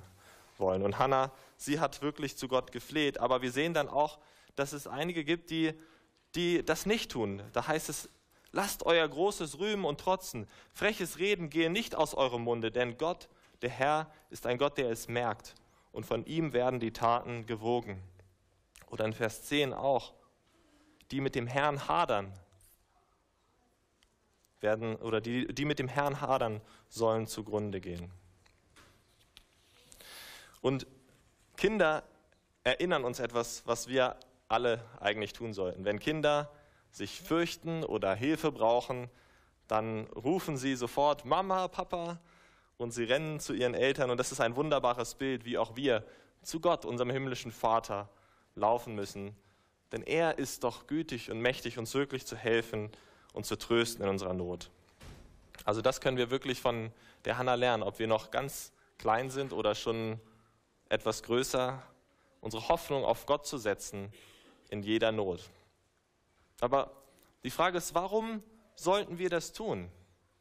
wollen. 0.57 0.81
Und 0.81 0.97
Hannah, 0.97 1.33
sie 1.57 1.81
hat 1.81 2.01
wirklich 2.01 2.37
zu 2.37 2.47
Gott 2.47 2.71
gefleht. 2.71 3.19
Aber 3.19 3.41
wir 3.41 3.51
sehen 3.51 3.73
dann 3.73 3.89
auch, 3.89 4.19
dass 4.55 4.71
es 4.71 4.87
einige 4.87 5.25
gibt, 5.25 5.49
die 5.49 5.73
die 6.35 6.63
das 6.63 6.85
nicht 6.85 7.11
tun. 7.11 7.41
Da 7.53 7.67
heißt 7.67 7.89
es, 7.89 8.09
lasst 8.51 8.85
euer 8.85 9.07
großes 9.07 9.59
Rühmen 9.59 9.85
und 9.85 9.99
Trotzen, 9.99 10.47
freches 10.73 11.19
Reden 11.19 11.49
gehe 11.49 11.69
nicht 11.69 11.95
aus 11.95 12.13
eurem 12.13 12.43
Munde, 12.43 12.71
denn 12.71 12.97
Gott, 12.97 13.29
der 13.61 13.69
Herr, 13.69 14.11
ist 14.29 14.45
ein 14.45 14.57
Gott, 14.57 14.77
der 14.77 14.89
es 14.89 15.07
merkt. 15.07 15.55
Und 15.91 16.05
von 16.05 16.25
ihm 16.25 16.53
werden 16.53 16.79
die 16.79 16.93
Taten 16.93 17.45
gewogen. 17.45 18.01
Oder 18.87 19.05
in 19.05 19.13
Vers 19.13 19.43
10 19.43 19.73
auch, 19.73 20.13
die 21.11 21.21
mit 21.21 21.35
dem 21.35 21.47
Herrn 21.47 21.87
hadern, 21.87 22.31
werden, 24.61 24.95
oder 24.97 25.21
die, 25.21 25.47
die 25.47 25.65
mit 25.65 25.79
dem 25.79 25.87
Herrn 25.87 26.21
hadern, 26.21 26.61
sollen 26.89 27.27
zugrunde 27.27 27.79
gehen. 27.81 28.11
Und 30.61 30.85
Kinder 31.55 32.03
erinnern 32.63 33.03
uns 33.03 33.19
etwas, 33.19 33.63
was 33.65 33.87
wir 33.87 34.17
alle 34.47 34.83
eigentlich 34.99 35.33
tun 35.33 35.53
sollten. 35.53 35.85
Wenn 35.85 35.99
Kinder 35.99 36.51
sich 36.91 37.21
fürchten 37.21 37.83
oder 37.83 38.15
Hilfe 38.15 38.51
brauchen, 38.51 39.09
dann 39.67 40.07
rufen 40.07 40.57
sie 40.57 40.75
sofort 40.75 41.25
Mama, 41.25 41.67
Papa 41.67 42.19
und 42.77 42.91
sie 42.91 43.03
rennen 43.03 43.39
zu 43.39 43.53
ihren 43.53 43.75
Eltern. 43.75 44.09
Und 44.09 44.17
das 44.17 44.31
ist 44.31 44.41
ein 44.41 44.55
wunderbares 44.55 45.15
Bild, 45.15 45.45
wie 45.45 45.57
auch 45.57 45.75
wir 45.75 46.03
zu 46.41 46.59
Gott, 46.59 46.85
unserem 46.85 47.11
himmlischen 47.11 47.51
Vater, 47.51 48.09
laufen 48.55 48.95
müssen. 48.95 49.35
Denn 49.91 50.03
er 50.03 50.37
ist 50.37 50.63
doch 50.63 50.87
gütig 50.87 51.29
und 51.31 51.39
mächtig, 51.39 51.77
uns 51.77 51.93
wirklich 51.93 52.25
zu 52.25 52.35
helfen 52.35 52.89
und 53.33 53.45
zu 53.45 53.57
trösten 53.57 54.03
in 54.03 54.09
unserer 54.09 54.33
Not. 54.33 54.69
Also 55.65 55.81
das 55.81 56.01
können 56.01 56.17
wir 56.17 56.31
wirklich 56.31 56.61
von 56.61 56.91
der 57.25 57.37
Hanna 57.37 57.55
lernen, 57.55 57.83
ob 57.83 57.99
wir 57.99 58.07
noch 58.07 58.31
ganz 58.31 58.71
klein 58.97 59.29
sind 59.29 59.53
oder 59.53 59.75
schon 59.75 60.19
etwas 60.89 61.23
größer, 61.23 61.81
unsere 62.41 62.67
Hoffnung 62.69 63.03
auf 63.05 63.25
Gott 63.25 63.45
zu 63.45 63.57
setzen 63.57 64.11
in 64.69 64.83
jeder 64.83 65.11
Not. 65.11 65.41
Aber 66.61 66.91
die 67.43 67.49
Frage 67.49 67.77
ist, 67.77 67.93
warum 67.93 68.43
sollten 68.75 69.17
wir 69.17 69.29
das 69.29 69.53
tun? 69.53 69.89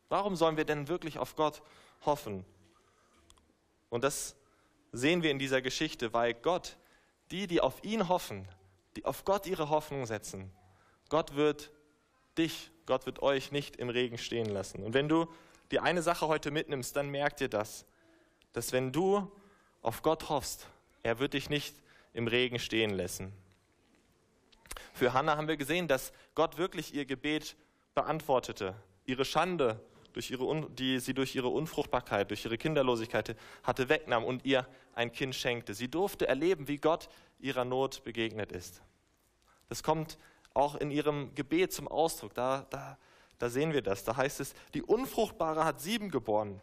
Warum 0.08 0.36
sollen 0.36 0.56
wir 0.56 0.64
denn 0.64 0.88
wirklich 0.88 1.18
auf 1.18 1.36
Gott 1.36 1.62
hoffen? 2.04 2.44
Und 3.90 4.04
das 4.04 4.36
sehen 4.92 5.22
wir 5.22 5.30
in 5.30 5.38
dieser 5.38 5.62
Geschichte, 5.62 6.12
weil 6.12 6.34
Gott, 6.34 6.76
die, 7.30 7.46
die 7.46 7.60
auf 7.60 7.82
ihn 7.84 8.08
hoffen, 8.08 8.48
die 8.96 9.04
auf 9.04 9.24
Gott 9.24 9.46
ihre 9.46 9.68
Hoffnung 9.68 10.06
setzen, 10.06 10.50
Gott 11.08 11.34
wird 11.36 11.70
dich, 12.36 12.70
Gott 12.86 13.06
wird 13.06 13.22
euch 13.22 13.52
nicht 13.52 13.76
im 13.76 13.90
Regen 13.90 14.18
stehen 14.18 14.48
lassen. 14.48 14.82
Und 14.82 14.94
wenn 14.94 15.08
du 15.08 15.26
die 15.70 15.80
eine 15.80 16.02
Sache 16.02 16.28
heute 16.28 16.50
mitnimmst, 16.50 16.96
dann 16.96 17.08
merkt 17.10 17.40
dir 17.40 17.48
das, 17.48 17.86
dass 18.52 18.72
wenn 18.72 18.92
du 18.92 19.30
auf 19.82 20.02
Gott 20.02 20.28
hoffst, 20.28 20.66
er 21.02 21.18
wird 21.18 21.34
dich 21.34 21.50
nicht 21.50 21.74
im 22.12 22.26
Regen 22.26 22.58
stehen 22.58 22.90
lassen. 22.90 23.32
Für 24.92 25.12
Hannah 25.12 25.36
haben 25.36 25.48
wir 25.48 25.56
gesehen, 25.56 25.88
dass 25.88 26.12
Gott 26.34 26.58
wirklich 26.58 26.94
ihr 26.94 27.04
Gebet 27.04 27.56
beantwortete. 27.94 28.74
Ihre 29.04 29.24
Schande, 29.24 29.80
durch 30.12 30.30
ihre, 30.30 30.68
die 30.70 30.98
sie 30.98 31.14
durch 31.14 31.34
ihre 31.34 31.48
Unfruchtbarkeit, 31.48 32.30
durch 32.30 32.44
ihre 32.44 32.58
Kinderlosigkeit 32.58 33.36
hatte, 33.62 33.88
wegnahm 33.88 34.24
und 34.24 34.44
ihr 34.44 34.66
ein 34.94 35.12
Kind 35.12 35.34
schenkte. 35.34 35.74
Sie 35.74 35.88
durfte 35.88 36.26
erleben, 36.26 36.68
wie 36.68 36.78
Gott 36.78 37.08
ihrer 37.38 37.64
Not 37.64 38.02
begegnet 38.04 38.50
ist. 38.52 38.82
Das 39.68 39.82
kommt 39.82 40.18
auch 40.54 40.74
in 40.74 40.90
ihrem 40.90 41.34
Gebet 41.34 41.72
zum 41.72 41.88
Ausdruck. 41.88 42.34
Da, 42.34 42.66
da, 42.70 42.98
da 43.38 43.48
sehen 43.48 43.72
wir 43.72 43.82
das. 43.82 44.04
Da 44.04 44.16
heißt 44.16 44.40
es, 44.40 44.54
die 44.74 44.82
Unfruchtbare 44.82 45.64
hat 45.64 45.80
sieben 45.80 46.10
geboren. 46.10 46.60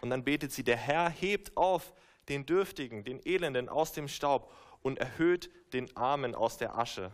Und 0.00 0.10
dann 0.10 0.24
betet 0.24 0.52
sie, 0.52 0.64
der 0.64 0.76
Herr 0.76 1.10
hebt 1.10 1.56
auf 1.56 1.94
den 2.28 2.46
Dürftigen, 2.46 3.04
den 3.04 3.24
Elenden 3.24 3.68
aus 3.68 3.92
dem 3.92 4.08
Staub 4.08 4.52
und 4.82 4.98
erhöht 4.98 5.50
den 5.72 5.96
Armen 5.96 6.34
aus 6.34 6.56
der 6.56 6.78
Asche, 6.78 7.10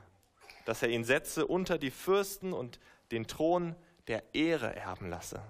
dass 0.69 0.83
er 0.83 0.91
ihn 0.91 1.03
setze 1.03 1.47
unter 1.47 1.79
die 1.79 1.91
Fürsten 1.91 2.53
und 2.53 2.79
den 3.11 3.27
Thron 3.27 3.75
der 4.07 4.23
Ehre 4.35 4.77
erben 4.77 5.09
lasse. 5.09 5.41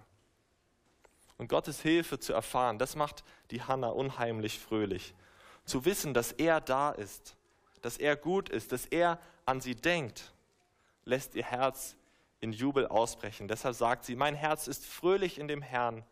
Und 1.38 1.48
Gottes 1.48 1.82
Hilfe 1.82 2.20
zu 2.20 2.32
erfahren, 2.32 2.78
das 2.78 2.94
macht 2.94 3.24
die 3.50 3.60
Hanna 3.60 3.88
unheimlich 3.88 4.60
fröhlich. 4.60 5.14
Zu 5.64 5.84
wissen, 5.84 6.14
dass 6.14 6.30
er 6.30 6.60
da 6.60 6.92
ist, 6.92 7.34
dass 7.82 7.96
er 7.96 8.14
gut 8.14 8.48
ist, 8.48 8.70
dass 8.70 8.86
er 8.86 9.18
an 9.44 9.60
sie 9.60 9.74
denkt, 9.74 10.32
lässt 11.04 11.34
ihr 11.34 11.44
Herz 11.44 11.96
in 12.38 12.52
Jubel 12.52 12.86
ausbrechen. 12.86 13.48
Deshalb 13.48 13.74
sagt 13.74 14.04
sie, 14.04 14.14
mein 14.14 14.36
Herz 14.36 14.68
ist 14.68 14.86
fröhlich 14.86 15.40
in 15.40 15.48
dem 15.48 15.62
Herrn 15.62 16.04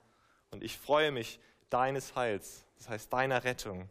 und 0.51 0.65
ich 0.65 0.77
freue 0.77 1.13
mich 1.13 1.39
deines 1.71 2.17
Heils, 2.17 2.65
das 2.77 2.89
heißt 2.89 3.13
deiner 3.13 3.45
Rettung. 3.45 3.89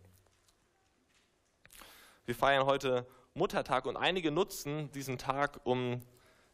Wir 2.25 2.36
feiern 2.36 2.65
heute 2.65 3.07
Muttertag 3.38 3.86
und 3.86 3.98
einige 3.98 4.32
nutzen 4.32 4.89
diesen 4.94 5.18
Tag, 5.18 5.60
um 5.65 6.00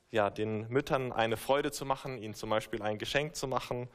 ja, 0.09 0.31
den 0.31 0.67
Müttern 0.69 1.11
eine 1.11 1.37
Freude 1.37 1.71
zu 1.71 1.85
machen, 1.85 2.17
ihnen 2.17 2.33
zum 2.33 2.49
Beispiel 2.49 2.81
ein 2.81 2.97
Geschenk 2.97 3.35
zu 3.35 3.47
machen. 3.47 3.87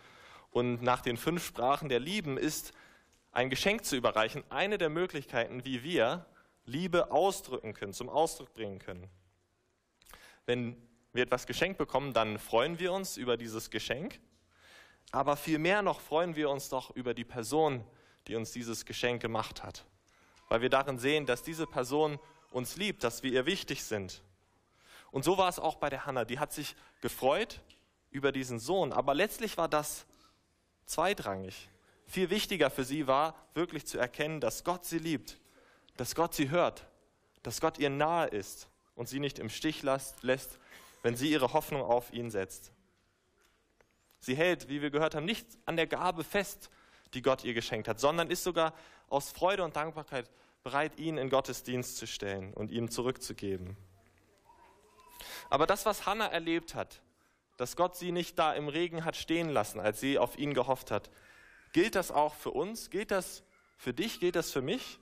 Und 0.53 0.83
nach 0.83 1.01
den 1.01 1.17
fünf 1.17 1.45
Sprachen 1.45 1.89
der 1.89 1.99
Lieben 1.99 2.39
ist 2.39 2.73
ein 3.33 3.51
Geschenk 3.51 3.85
zu 3.85 3.97
überreichen 3.97 4.45
eine 4.51 4.79
der 4.79 4.89
Möglichkeiten, 4.89 5.65
wie 5.65 5.83
wir 5.83 6.27
Liebe 6.65 7.11
ausdrücken 7.11 7.75
können, 7.75 7.93
zum 7.93 8.09
Ausdruck 8.09 8.55
bringen 8.55 8.79
können. 8.79 9.11
Wenn 10.45 10.77
wir 11.13 11.25
etwas 11.25 11.49
geschenkt 11.49 11.79
bekommen, 11.79 12.13
dann 12.13 12.39
freuen 12.39 12.79
wir 12.79 12.93
uns 12.93 13.17
über 13.17 13.37
dieses 13.37 13.71
Geschenk. 13.71 14.21
Aber 15.11 15.37
viel 15.37 15.59
mehr 15.59 15.83
noch 15.83 15.99
freuen 15.99 16.37
wir 16.37 16.51
uns 16.51 16.69
doch 16.69 16.95
über 16.95 17.15
die 17.15 17.25
Person, 17.25 17.85
die 18.29 18.37
uns 18.37 18.53
dieses 18.53 18.87
Geschenk 18.87 19.21
gemacht 19.21 19.65
hat. 19.65 19.85
Weil 20.49 20.61
wir 20.61 20.71
darin 20.71 21.01
sehen, 21.01 21.27
dass 21.27 21.43
diese 21.43 21.67
Person 21.67 22.21
uns 22.57 22.77
liebt, 22.77 23.05
dass 23.05 23.23
wir 23.23 23.31
ihr 23.31 23.47
wichtig 23.47 23.85
sind. 23.85 24.23
Und 25.11 25.25
so 25.25 25.37
war 25.37 25.49
es 25.49 25.59
auch 25.59 25.77
bei 25.77 25.91
der 25.91 26.07
Hannah. 26.07 26.25
Die 26.25 26.39
hat 26.39 26.53
sich 26.53 26.75
gefreut 27.03 27.61
über 28.11 28.33
diesen 28.33 28.59
Sohn. 28.59 28.93
Aber 28.93 29.15
letztlich 29.15 29.59
war 29.59 29.69
das 29.69 30.07
zweitrangig. 30.87 31.69
Viel 32.07 32.31
wichtiger 32.31 32.71
für 32.71 32.85
sie 32.85 33.07
war 33.07 33.35
wirklich 33.55 33.87
zu 33.87 33.99
erkennen, 33.99 34.41
dass 34.41 34.65
Gott 34.65 34.85
sie 34.87 34.99
liebt, 34.99 35.39
dass 35.97 36.15
Gott 36.15 36.35
sie 36.35 36.49
hört, 36.49 36.87
dass 37.43 37.61
Gott 37.61 37.79
ihr 37.79 37.91
nahe 37.91 38.29
ist 38.29 38.69
und 38.95 39.09
sie 39.09 39.21
nicht 39.21 39.39
im 39.39 39.51
Stich 39.51 39.83
lässt, 39.83 40.59
wenn 41.03 41.17
sie 41.17 41.31
ihre 41.31 41.53
Hoffnung 41.53 41.83
auf 41.83 42.13
ihn 42.13 42.31
setzt. 42.31 42.73
Sie 44.21 44.35
hält, 44.35 44.69
wie 44.69 44.81
wir 44.81 44.91
gehört 44.91 45.15
haben, 45.15 45.27
nicht 45.27 45.47
an 45.67 45.77
der 45.77 45.87
Gabe 45.87 46.25
fest, 46.25 46.71
die 47.13 47.23
Gott 47.23 47.45
ihr 47.45 47.55
geschenkt 47.55 47.87
hat, 47.87 48.01
sondern 48.01 48.31
ist 48.31 48.45
sogar 48.45 48.73
aus 49.09 49.31
Freude 49.31 49.63
und 49.63 49.77
Dankbarkeit 49.77 50.31
bereit, 50.67 50.99
ihn 50.99 51.17
in 51.17 51.31
Gottes 51.31 51.63
Dienst 51.63 51.97
zu 51.97 52.09
stellen 52.09 52.53
und 52.53 52.73
ihm 52.73 52.91
zurückzugeben. 52.91 53.77
Aber 55.49 55.65
das, 55.65 55.87
was 55.87 56.07
Hannah 56.07 56.27
erlebt 56.27 56.75
hat, 56.75 57.03
dass 57.57 57.77
Gott 57.77 57.95
sie 57.95 58.11
nicht 58.11 58.37
da 58.37 58.53
im 58.53 58.67
Regen 58.67 59.05
hat 59.05 59.15
stehen 59.15 59.49
lassen, 59.49 59.79
als 59.79 60.01
sie 60.01 60.19
auf 60.19 60.37
ihn 60.37 60.55
gehofft 60.55 60.91
hat, 60.91 61.09
gilt 61.73 61.95
das 61.95 62.11
auch 62.11 62.35
für 62.35 62.51
uns? 62.51 62.91
Gilt 62.91 63.13
das 63.13 63.45
für 63.77 63.95
dich? 63.95 64.19
Gilt 64.19 64.35
das 64.35 64.51
für 64.51 64.61
mich? 64.61 64.99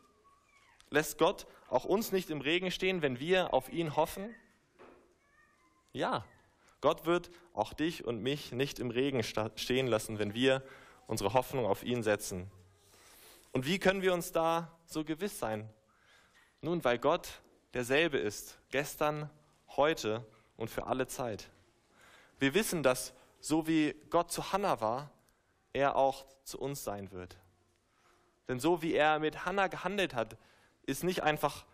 Lässt 0.90 1.16
Gott 1.16 1.46
auch 1.70 1.86
uns 1.86 2.12
nicht 2.12 2.28
im 2.28 2.42
Regen 2.42 2.70
stehen, 2.70 3.00
wenn 3.00 3.18
wir 3.18 3.54
auf 3.54 3.72
ihn 3.72 3.96
hoffen? 3.96 4.34
Ja, 5.94 6.26
Gott 6.82 7.06
wird 7.06 7.30
auch 7.54 7.72
dich 7.72 8.04
und 8.04 8.20
mich 8.20 8.52
nicht 8.52 8.78
im 8.78 8.90
Regen 8.90 9.22
stehen 9.22 9.86
lassen, 9.86 10.18
wenn 10.18 10.34
wir 10.34 10.62
unsere 11.06 11.32
Hoffnung 11.32 11.64
auf 11.64 11.84
ihn 11.84 12.02
setzen. 12.02 12.50
Und 13.54 13.66
wie 13.66 13.78
können 13.78 14.02
wir 14.02 14.12
uns 14.12 14.32
da 14.32 14.76
so 14.84 15.04
gewiss 15.04 15.38
sein? 15.38 15.70
Nun, 16.60 16.82
weil 16.82 16.98
Gott 16.98 17.40
derselbe 17.72 18.18
ist, 18.18 18.58
gestern, 18.70 19.30
heute 19.76 20.26
und 20.56 20.70
für 20.70 20.88
alle 20.88 21.06
Zeit. 21.06 21.48
Wir 22.40 22.52
wissen, 22.54 22.82
dass 22.82 23.14
so 23.38 23.68
wie 23.68 23.94
Gott 24.10 24.32
zu 24.32 24.52
Hannah 24.52 24.80
war, 24.80 25.12
er 25.72 25.94
auch 25.94 26.26
zu 26.42 26.58
uns 26.58 26.82
sein 26.82 27.12
wird. 27.12 27.36
Denn 28.48 28.58
so 28.58 28.82
wie 28.82 28.92
er 28.92 29.20
mit 29.20 29.46
Hannah 29.46 29.68
gehandelt 29.68 30.14
hat, 30.14 30.36
ist 30.82 31.04
nicht 31.04 31.22
einfach, 31.22 31.64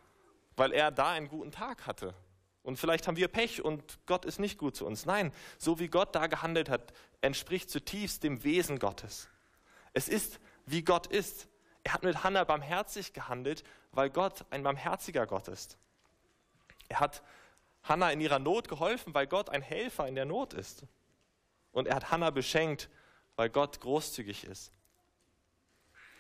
weil 0.57 0.73
er 0.73 0.91
da 0.91 1.13
einen 1.13 1.29
guten 1.29 1.51
Tag 1.51 1.87
hatte. 1.87 2.15
Und 2.63 2.77
vielleicht 2.77 3.09
haben 3.09 3.17
wir 3.17 3.29
Pech 3.29 3.65
und 3.65 4.05
Gott 4.05 4.27
ist 4.27 4.39
nicht 4.39 4.59
gut 4.59 4.77
zu 4.77 4.85
uns. 4.85 5.07
Nein, 5.07 5.33
so 5.57 5.79
wie 5.79 5.89
Gott 5.89 6.15
da 6.15 6.27
gehandelt 6.27 6.69
hat, 6.69 6.93
entspricht 7.23 7.71
zutiefst 7.71 8.23
dem 8.23 8.45
Wesen 8.45 8.79
Gottes. 8.79 9.31
Es 9.95 10.09
ist, 10.09 10.41
wie 10.67 10.83
Gott 10.83 11.07
ist. 11.07 11.49
Er 11.85 11.95
hat 11.95 12.03
mit 12.03 12.23
Hannah 12.23 12.45
barmherzig 12.45 13.13
gehandelt, 13.13 13.65
weil 13.93 14.11
Gott 14.11 14.45
ein 14.51 14.63
barmherziger 14.63 15.27
Gott 15.27 15.49
ist. 15.49 15.79
Er 16.89 17.01
hat 17.01 17.23
Hannah 17.83 18.11
in 18.11 18.21
ihrer 18.21 18.39
Not 18.39 18.69
geholfen, 18.69 19.15
weil 19.15 19.27
Gott 19.27 19.49
ein 19.49 19.63
Helfer 19.63 20.07
in 20.07 20.15
der 20.15 20.27
Not 20.27 20.53
ist. 20.53 20.85
Und 21.73 21.87
er 21.87 21.97
hat 21.97 22.11
Hannah 22.11 22.31
beschenkt, 22.31 22.91
weil 23.37 23.49
Gott 23.49 23.81
großzügig 23.81 24.45
ist. 24.45 24.73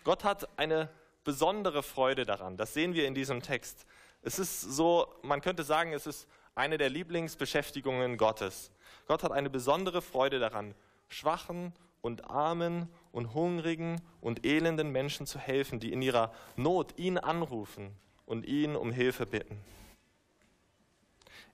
Gott 0.04 0.24
hat 0.24 0.48
eine 0.58 0.88
besondere 1.24 1.82
Freude 1.82 2.24
daran. 2.24 2.56
Das 2.56 2.72
sehen 2.72 2.94
wir 2.94 3.06
in 3.06 3.14
diesem 3.14 3.42
Text. 3.42 3.84
Es 4.22 4.38
ist 4.38 4.60
so, 4.60 5.12
man 5.22 5.40
könnte 5.40 5.64
sagen, 5.64 5.92
es 5.92 6.06
ist 6.06 6.26
eine 6.54 6.78
der 6.78 6.88
Lieblingsbeschäftigungen 6.88 8.16
Gottes. 8.16 8.70
Gott 9.06 9.22
hat 9.22 9.32
eine 9.32 9.50
besondere 9.50 10.02
Freude 10.02 10.38
daran, 10.38 10.74
Schwachen 11.08 11.72
und 12.02 12.30
Armen 12.30 12.88
und 13.12 13.34
Hungrigen 13.34 14.00
und 14.20 14.46
elenden 14.46 14.90
Menschen 14.90 15.26
zu 15.26 15.38
helfen, 15.38 15.80
die 15.80 15.92
in 15.92 16.02
ihrer 16.02 16.32
Not 16.56 16.98
ihn 16.98 17.18
anrufen 17.18 17.94
und 18.26 18.46
ihn 18.46 18.76
um 18.76 18.92
Hilfe 18.92 19.26
bitten. 19.26 19.58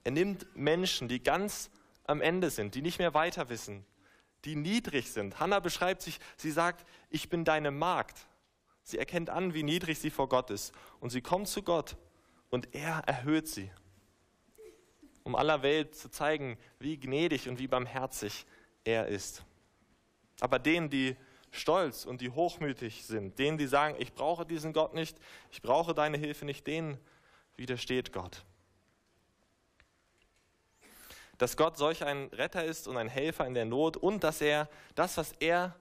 Er 0.04 0.12
nimmt 0.12 0.46
Menschen, 0.54 1.08
die 1.08 1.22
ganz 1.22 1.70
am 2.04 2.20
Ende 2.20 2.50
sind, 2.50 2.74
die 2.74 2.82
nicht 2.82 2.98
mehr 2.98 3.14
weiter 3.14 3.48
wissen, 3.48 3.84
die 4.44 4.54
niedrig 4.54 5.10
sind. 5.10 5.40
Hannah 5.40 5.58
beschreibt 5.58 6.02
sich, 6.02 6.20
sie 6.36 6.52
sagt, 6.52 6.86
ich 7.10 7.28
bin 7.28 7.44
deine 7.44 7.70
Magd. 7.70 8.26
Sie 8.84 8.98
erkennt 8.98 9.30
an, 9.30 9.54
wie 9.54 9.64
niedrig 9.64 9.98
sie 9.98 10.10
vor 10.10 10.28
Gott 10.28 10.50
ist. 10.50 10.72
Und 11.00 11.10
sie 11.10 11.22
kommt 11.22 11.48
zu 11.48 11.62
Gott 11.62 11.96
und 12.50 12.72
er 12.72 13.02
erhöht 13.06 13.48
sie, 13.48 13.70
um 15.24 15.34
aller 15.34 15.62
Welt 15.62 15.96
zu 15.96 16.08
zeigen, 16.08 16.56
wie 16.78 16.96
gnädig 16.96 17.48
und 17.48 17.58
wie 17.58 17.66
barmherzig 17.66 18.46
er 18.84 19.08
ist. 19.08 19.44
Aber 20.40 20.58
denen, 20.58 20.90
die 20.90 21.16
stolz 21.50 22.04
und 22.04 22.20
die 22.20 22.30
hochmütig 22.30 23.04
sind, 23.04 23.38
denen, 23.38 23.58
die 23.58 23.66
sagen, 23.66 23.96
ich 23.98 24.12
brauche 24.12 24.44
diesen 24.44 24.72
Gott 24.72 24.94
nicht, 24.94 25.18
ich 25.50 25.62
brauche 25.62 25.94
deine 25.94 26.18
Hilfe 26.18 26.44
nicht, 26.44 26.66
denen 26.66 26.98
widersteht 27.56 28.12
Gott. 28.12 28.44
Dass 31.38 31.56
Gott 31.56 31.76
solch 31.76 32.04
ein 32.04 32.28
Retter 32.28 32.64
ist 32.64 32.88
und 32.88 32.96
ein 32.96 33.08
Helfer 33.08 33.46
in 33.46 33.54
der 33.54 33.64
Not 33.64 33.96
und 33.96 34.24
dass 34.24 34.40
er 34.40 34.68
das, 34.94 35.16
was 35.16 35.32
er 35.40 35.74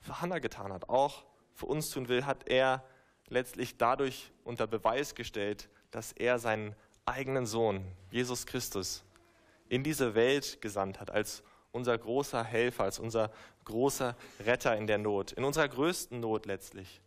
für 0.00 0.20
Hannah 0.20 0.38
getan 0.38 0.72
hat, 0.72 0.88
auch 0.88 1.24
für 1.54 1.66
uns 1.66 1.90
tun 1.90 2.08
will, 2.08 2.24
hat 2.24 2.48
er 2.48 2.84
letztlich 3.28 3.76
dadurch 3.76 4.30
unter 4.44 4.66
Beweis 4.66 5.14
gestellt, 5.14 5.68
dass 5.90 6.12
er 6.12 6.38
seinen 6.38 6.74
eigenen 7.04 7.46
Sohn, 7.46 7.84
Jesus 8.10 8.46
Christus, 8.46 9.04
in 9.68 9.82
diese 9.82 10.14
Welt 10.14 10.60
gesandt 10.60 11.00
hat 11.00 11.10
als 11.10 11.42
unser 11.72 11.96
großer 11.96 12.44
Helfer, 12.44 12.84
als 12.84 12.98
unser 12.98 13.30
großer 13.64 14.14
Retter 14.40 14.76
in 14.76 14.86
der 14.86 14.98
Not, 14.98 15.32
in 15.32 15.44
unserer 15.44 15.68
größten 15.68 16.20
Not 16.20 16.46
letztlich, 16.46 17.00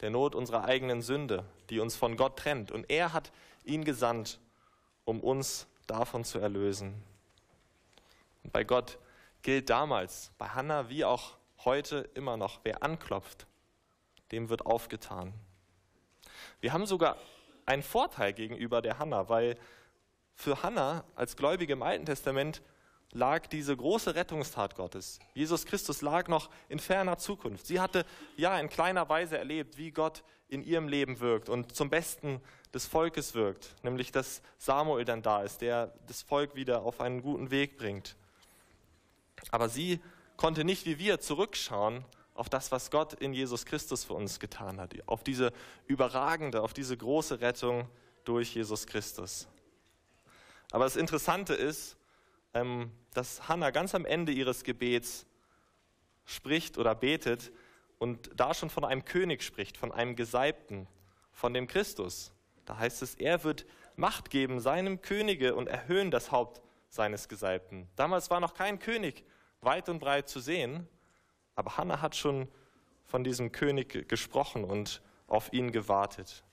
der 0.00 0.10
Not 0.10 0.34
unserer 0.34 0.64
eigenen 0.64 1.02
Sünde, 1.02 1.44
die 1.70 1.80
uns 1.80 1.96
von 1.96 2.16
Gott 2.16 2.38
trennt. 2.38 2.70
Und 2.70 2.90
er 2.90 3.12
hat 3.12 3.32
ihn 3.64 3.84
gesandt, 3.84 4.38
um 5.04 5.20
uns 5.20 5.66
davon 5.86 6.24
zu 6.24 6.38
erlösen. 6.38 7.02
Und 8.44 8.52
bei 8.52 8.64
Gott 8.64 8.98
gilt 9.42 9.70
damals, 9.70 10.32
bei 10.38 10.48
Hannah 10.48 10.88
wie 10.88 11.04
auch 11.04 11.36
heute 11.64 12.08
immer 12.14 12.36
noch, 12.36 12.60
wer 12.62 12.82
anklopft, 12.82 13.46
dem 14.32 14.48
wird 14.48 14.66
aufgetan. 14.66 15.32
Wir 16.60 16.72
haben 16.72 16.86
sogar 16.86 17.16
einen 17.66 17.82
Vorteil 17.82 18.32
gegenüber 18.32 18.82
der 18.82 18.98
Hannah, 18.98 19.28
weil 19.28 19.56
für 20.34 20.62
Hannah 20.62 21.04
als 21.14 21.36
Gläubige 21.36 21.74
im 21.74 21.82
Alten 21.82 22.06
Testament 22.06 22.62
lag 23.12 23.46
diese 23.48 23.76
große 23.76 24.14
Rettungstat 24.14 24.76
Gottes. 24.76 25.18
Jesus 25.34 25.66
Christus 25.66 26.02
lag 26.02 26.28
noch 26.28 26.50
in 26.68 26.78
ferner 26.78 27.18
Zukunft. 27.18 27.66
Sie 27.66 27.80
hatte 27.80 28.04
ja 28.36 28.58
in 28.58 28.68
kleiner 28.68 29.08
Weise 29.08 29.38
erlebt, 29.38 29.78
wie 29.78 29.90
Gott 29.90 30.22
in 30.48 30.62
ihrem 30.62 30.88
Leben 30.88 31.20
wirkt 31.20 31.48
und 31.48 31.74
zum 31.74 31.90
Besten 31.90 32.40
des 32.72 32.86
Volkes 32.86 33.34
wirkt, 33.34 33.74
nämlich 33.82 34.12
dass 34.12 34.42
Samuel 34.58 35.04
dann 35.04 35.22
da 35.22 35.42
ist, 35.42 35.60
der 35.60 35.92
das 36.06 36.22
Volk 36.22 36.54
wieder 36.54 36.82
auf 36.82 37.00
einen 37.00 37.22
guten 37.22 37.50
Weg 37.50 37.76
bringt. 37.76 38.16
Aber 39.50 39.68
sie 39.68 40.00
konnte 40.36 40.64
nicht 40.64 40.86
wie 40.86 40.98
wir 40.98 41.20
zurückschauen 41.20 42.04
auf 42.34 42.48
das, 42.48 42.72
was 42.72 42.90
Gott 42.90 43.12
in 43.14 43.32
Jesus 43.32 43.66
Christus 43.66 44.04
für 44.04 44.14
uns 44.14 44.40
getan 44.40 44.80
hat, 44.80 44.94
auf 45.06 45.24
diese 45.24 45.52
überragende, 45.86 46.62
auf 46.62 46.72
diese 46.72 46.96
große 46.96 47.40
Rettung 47.40 47.88
durch 48.24 48.54
Jesus 48.54 48.86
Christus. 48.86 49.48
Aber 50.70 50.84
das 50.84 50.96
Interessante 50.96 51.54
ist, 51.54 51.96
dass 52.52 53.48
Hannah 53.48 53.70
ganz 53.70 53.94
am 53.94 54.04
Ende 54.04 54.32
ihres 54.32 54.64
Gebets 54.64 55.26
spricht 56.24 56.78
oder 56.78 56.94
betet 56.94 57.52
und 57.98 58.30
da 58.34 58.54
schon 58.54 58.70
von 58.70 58.84
einem 58.84 59.04
König 59.04 59.42
spricht, 59.42 59.76
von 59.76 59.92
einem 59.92 60.16
Gesalbten, 60.16 60.86
von 61.32 61.54
dem 61.54 61.66
Christus. 61.66 62.32
Da 62.64 62.78
heißt 62.78 63.02
es, 63.02 63.14
er 63.14 63.44
wird 63.44 63.66
Macht 63.96 64.30
geben 64.30 64.60
seinem 64.60 65.02
Könige 65.02 65.54
und 65.54 65.66
erhöhen 65.66 66.10
das 66.10 66.32
Haupt 66.32 66.62
seines 66.88 67.28
Gesalbten. 67.28 67.88
Damals 67.96 68.30
war 68.30 68.40
noch 68.40 68.54
kein 68.54 68.78
König 68.78 69.24
weit 69.60 69.88
und 69.88 69.98
breit 69.98 70.28
zu 70.28 70.40
sehen, 70.40 70.88
aber 71.54 71.76
Hannah 71.76 72.00
hat 72.00 72.16
schon 72.16 72.48
von 73.04 73.24
diesem 73.24 73.52
König 73.52 74.08
gesprochen 74.08 74.64
und 74.64 75.02
auf 75.26 75.52
ihn 75.52 75.72
gewartet. 75.72 76.44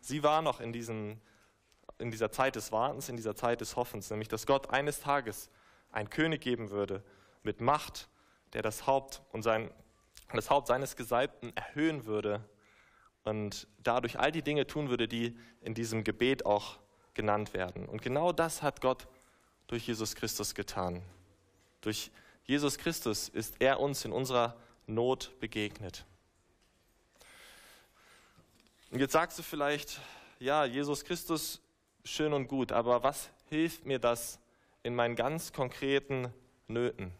Sie 0.00 0.22
war 0.22 0.42
noch 0.42 0.60
in, 0.60 0.72
diesen, 0.72 1.20
in 1.98 2.10
dieser 2.10 2.30
Zeit 2.30 2.56
des 2.56 2.72
Wartens, 2.72 3.08
in 3.08 3.16
dieser 3.16 3.34
Zeit 3.34 3.60
des 3.60 3.76
Hoffens, 3.76 4.10
nämlich 4.10 4.28
dass 4.28 4.46
Gott 4.46 4.70
eines 4.70 5.00
Tages 5.00 5.50
einen 5.90 6.10
König 6.10 6.40
geben 6.40 6.70
würde 6.70 7.02
mit 7.42 7.60
Macht, 7.60 8.08
der 8.52 8.62
das 8.62 8.86
Haupt 8.86 9.22
und 9.32 9.42
sein, 9.42 9.70
das 10.32 10.50
Haupt 10.50 10.66
seines 10.66 10.96
Gesalbten 10.96 11.56
erhöhen 11.56 12.04
würde 12.04 12.44
und 13.24 13.66
dadurch 13.82 14.18
all 14.18 14.30
die 14.30 14.42
Dinge 14.42 14.66
tun 14.66 14.88
würde, 14.88 15.08
die 15.08 15.36
in 15.60 15.74
diesem 15.74 16.04
Gebet 16.04 16.46
auch 16.46 16.78
genannt 17.14 17.54
werden. 17.54 17.86
Und 17.86 18.02
genau 18.02 18.32
das 18.32 18.62
hat 18.62 18.80
Gott 18.80 19.08
durch 19.66 19.86
Jesus 19.86 20.14
Christus 20.14 20.54
getan. 20.54 21.02
Durch 21.80 22.10
Jesus 22.44 22.78
Christus 22.78 23.28
ist 23.28 23.56
er 23.58 23.80
uns 23.80 24.04
in 24.04 24.12
unserer 24.12 24.56
Not 24.86 25.32
begegnet. 25.40 26.04
Und 28.90 29.00
jetzt 29.00 29.12
sagst 29.12 29.38
du 29.38 29.42
vielleicht, 29.42 30.00
ja, 30.38 30.64
Jesus 30.64 31.04
Christus, 31.04 31.60
schön 32.06 32.32
und 32.32 32.46
gut, 32.46 32.72
aber 32.72 33.02
was 33.02 33.30
hilft 33.48 33.84
mir 33.84 33.98
das 33.98 34.38
in 34.82 34.94
meinen 34.94 35.16
ganz 35.16 35.52
konkreten 35.52 36.32
Nöten? 36.68 37.12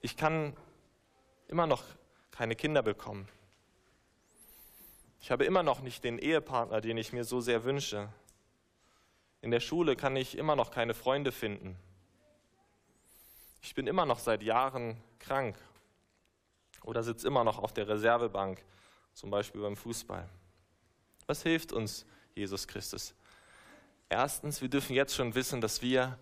Ich 0.00 0.16
kann 0.16 0.56
immer 1.48 1.66
noch 1.66 1.84
keine 2.30 2.56
Kinder 2.56 2.82
bekommen. 2.82 3.28
Ich 5.20 5.30
habe 5.30 5.44
immer 5.44 5.62
noch 5.62 5.80
nicht 5.80 6.02
den 6.04 6.18
Ehepartner, 6.18 6.80
den 6.80 6.96
ich 6.96 7.12
mir 7.12 7.24
so 7.24 7.40
sehr 7.40 7.64
wünsche. 7.64 8.08
In 9.40 9.50
der 9.50 9.60
Schule 9.60 9.94
kann 9.94 10.16
ich 10.16 10.36
immer 10.36 10.56
noch 10.56 10.70
keine 10.70 10.94
Freunde 10.94 11.32
finden. 11.32 11.76
Ich 13.62 13.74
bin 13.74 13.86
immer 13.86 14.06
noch 14.06 14.18
seit 14.18 14.42
Jahren 14.42 14.96
krank 15.18 15.56
oder 16.82 17.02
sitze 17.02 17.26
immer 17.26 17.44
noch 17.44 17.58
auf 17.58 17.72
der 17.72 17.88
Reservebank, 17.88 18.62
zum 19.12 19.30
Beispiel 19.30 19.60
beim 19.60 19.76
Fußball. 19.76 20.28
Was 21.26 21.42
hilft 21.42 21.72
uns 21.72 22.04
Jesus 22.34 22.66
Christus? 22.66 23.14
Erstens, 24.08 24.60
wir 24.60 24.68
dürfen 24.68 24.94
jetzt 24.94 25.14
schon 25.14 25.34
wissen, 25.34 25.60
dass 25.60 25.82
wir 25.82 26.18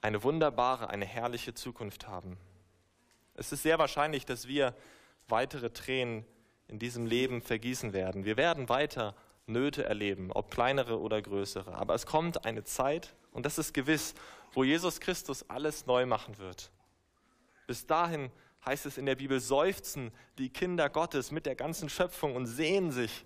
eine 0.00 0.22
wunderbare, 0.22 0.90
eine 0.90 1.04
herrliche 1.04 1.54
Zukunft 1.54 2.06
haben. 2.06 2.38
Es 3.34 3.52
ist 3.52 3.62
sehr 3.62 3.78
wahrscheinlich, 3.78 4.24
dass 4.24 4.48
wir 4.48 4.74
weitere 5.28 5.70
Tränen 5.70 6.24
in 6.68 6.78
diesem 6.78 7.06
Leben 7.06 7.42
vergießen 7.42 7.92
werden. 7.92 8.24
Wir 8.24 8.36
werden 8.36 8.68
weiter 8.68 9.14
Nöte 9.46 9.84
erleben, 9.84 10.32
ob 10.32 10.50
kleinere 10.50 10.98
oder 10.98 11.20
größere. 11.22 11.74
Aber 11.74 11.94
es 11.94 12.06
kommt 12.06 12.44
eine 12.44 12.64
Zeit, 12.64 13.14
und 13.32 13.46
das 13.46 13.58
ist 13.58 13.74
gewiss, 13.74 14.14
wo 14.52 14.64
Jesus 14.64 15.00
Christus 15.00 15.48
alles 15.48 15.86
neu 15.86 16.06
machen 16.06 16.38
wird. 16.38 16.70
Bis 17.66 17.86
dahin 17.86 18.30
heißt 18.64 18.86
es 18.86 18.98
in 18.98 19.06
der 19.06 19.14
Bibel, 19.14 19.38
seufzen 19.40 20.12
die 20.38 20.50
Kinder 20.50 20.88
Gottes 20.88 21.30
mit 21.30 21.46
der 21.46 21.54
ganzen 21.54 21.88
Schöpfung 21.88 22.34
und 22.34 22.46
sehen 22.46 22.90
sich 22.90 23.24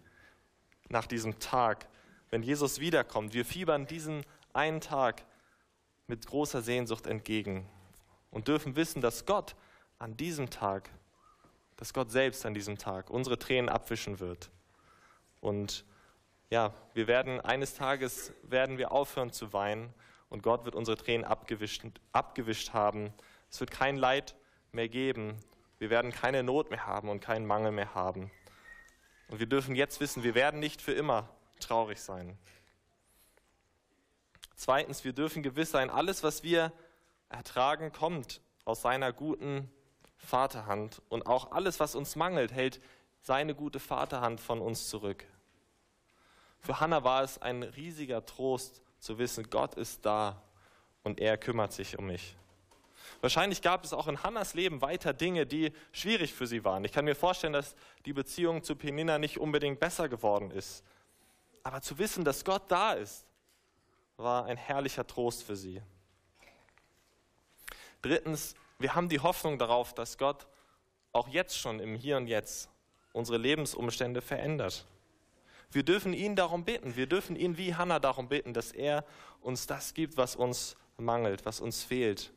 nach 0.88 1.06
diesem 1.06 1.38
Tag, 1.38 1.88
wenn 2.30 2.42
Jesus 2.42 2.80
wiederkommt. 2.80 3.34
Wir 3.34 3.44
fiebern 3.44 3.86
diesen 3.86 4.24
einen 4.52 4.80
Tag 4.80 5.24
mit 6.06 6.26
großer 6.26 6.62
Sehnsucht 6.62 7.06
entgegen 7.06 7.68
und 8.30 8.48
dürfen 8.48 8.76
wissen, 8.76 9.00
dass 9.00 9.26
Gott 9.26 9.54
an 9.98 10.16
diesem 10.16 10.50
Tag 10.50 10.90
dass 11.80 11.94
Gott 11.94 12.10
selbst 12.10 12.44
an 12.44 12.52
diesem 12.52 12.76
Tag 12.76 13.08
unsere 13.08 13.38
Tränen 13.38 13.70
abwischen 13.70 14.20
wird. 14.20 14.50
Und 15.40 15.86
ja, 16.50 16.74
wir 16.92 17.06
werden 17.06 17.40
eines 17.40 17.72
Tages 17.72 18.34
werden 18.42 18.76
wir 18.76 18.92
aufhören 18.92 19.32
zu 19.32 19.54
weinen 19.54 19.94
und 20.28 20.42
Gott 20.42 20.66
wird 20.66 20.74
unsere 20.74 20.98
Tränen 20.98 21.24
abgewischt, 21.24 21.82
abgewischt 22.12 22.74
haben. 22.74 23.14
Es 23.50 23.60
wird 23.60 23.70
kein 23.70 23.96
Leid 23.96 24.36
mehr 24.72 24.90
geben. 24.90 25.38
Wir 25.78 25.88
werden 25.88 26.12
keine 26.12 26.42
Not 26.42 26.68
mehr 26.68 26.86
haben 26.86 27.08
und 27.08 27.20
keinen 27.20 27.46
Mangel 27.46 27.72
mehr 27.72 27.94
haben. 27.94 28.30
Und 29.28 29.40
wir 29.40 29.46
dürfen 29.46 29.74
jetzt 29.74 30.00
wissen, 30.00 30.22
wir 30.22 30.34
werden 30.34 30.60
nicht 30.60 30.82
für 30.82 30.92
immer 30.92 31.30
traurig 31.60 32.00
sein. 32.00 32.36
Zweitens, 34.56 35.04
wir 35.04 35.12
dürfen 35.12 35.42
gewiss 35.42 35.70
sein, 35.70 35.88
alles, 35.90 36.22
was 36.22 36.42
wir 36.42 36.72
ertragen, 37.28 37.92
kommt 37.92 38.40
aus 38.64 38.82
seiner 38.82 39.12
guten 39.12 39.70
Vaterhand 40.18 41.00
und 41.08 41.26
auch 41.26 41.52
alles, 41.52 41.80
was 41.80 41.94
uns 41.94 42.16
mangelt, 42.16 42.52
hält 42.52 42.80
seine 43.22 43.54
gute 43.54 43.80
Vaterhand 43.80 44.40
von 44.40 44.60
uns 44.60 44.88
zurück. 44.88 45.24
Für 46.60 46.80
Hannah 46.80 47.04
war 47.04 47.22
es 47.22 47.40
ein 47.40 47.62
riesiger 47.62 48.24
Trost 48.26 48.82
zu 48.98 49.18
wissen, 49.18 49.48
Gott 49.48 49.74
ist 49.74 50.04
da 50.04 50.42
und 51.02 51.20
er 51.20 51.38
kümmert 51.38 51.72
sich 51.72 51.98
um 51.98 52.06
mich. 52.06 52.36
Wahrscheinlich 53.22 53.60
gab 53.62 53.84
es 53.84 53.92
auch 53.92 54.08
in 54.08 54.22
Hannas 54.22 54.54
Leben 54.54 54.80
weiter 54.80 55.12
Dinge, 55.12 55.46
die 55.46 55.72
schwierig 55.92 56.32
für 56.32 56.46
sie 56.46 56.64
waren. 56.64 56.84
Ich 56.84 56.92
kann 56.92 57.04
mir 57.04 57.14
vorstellen, 57.14 57.52
dass 57.52 57.74
die 58.06 58.12
Beziehung 58.12 58.62
zu 58.62 58.76
Penina 58.76 59.18
nicht 59.18 59.38
unbedingt 59.38 59.80
besser 59.80 60.08
geworden 60.08 60.50
ist. 60.50 60.84
Aber 61.62 61.82
zu 61.82 61.98
wissen, 61.98 62.24
dass 62.24 62.44
Gott 62.44 62.62
da 62.68 62.92
ist, 62.92 63.24
war 64.16 64.46
ein 64.46 64.56
herrlicher 64.56 65.06
Trost 65.06 65.42
für 65.42 65.56
sie. 65.56 65.82
Drittens, 68.02 68.54
wir 68.78 68.94
haben 68.94 69.08
die 69.08 69.20
Hoffnung 69.20 69.58
darauf, 69.58 69.94
dass 69.94 70.16
Gott 70.18 70.46
auch 71.12 71.28
jetzt 71.28 71.58
schon 71.58 71.80
im 71.80 71.94
Hier 71.94 72.16
und 72.16 72.26
Jetzt 72.26 72.68
unsere 73.12 73.38
Lebensumstände 73.38 74.22
verändert. 74.22 74.86
Wir 75.72 75.82
dürfen 75.82 76.14
ihn 76.14 76.34
darum 76.34 76.64
bitten, 76.64 76.96
wir 76.96 77.06
dürfen 77.06 77.36
ihn 77.36 77.56
wie 77.56 77.74
Hannah 77.74 78.00
darum 78.00 78.28
bitten, 78.28 78.54
dass 78.54 78.72
er 78.72 79.04
uns 79.40 79.66
das 79.66 79.94
gibt, 79.94 80.16
was 80.16 80.36
uns 80.36 80.76
mangelt, 80.96 81.44
was 81.44 81.60
uns 81.60 81.84
fehlt. 81.84 82.32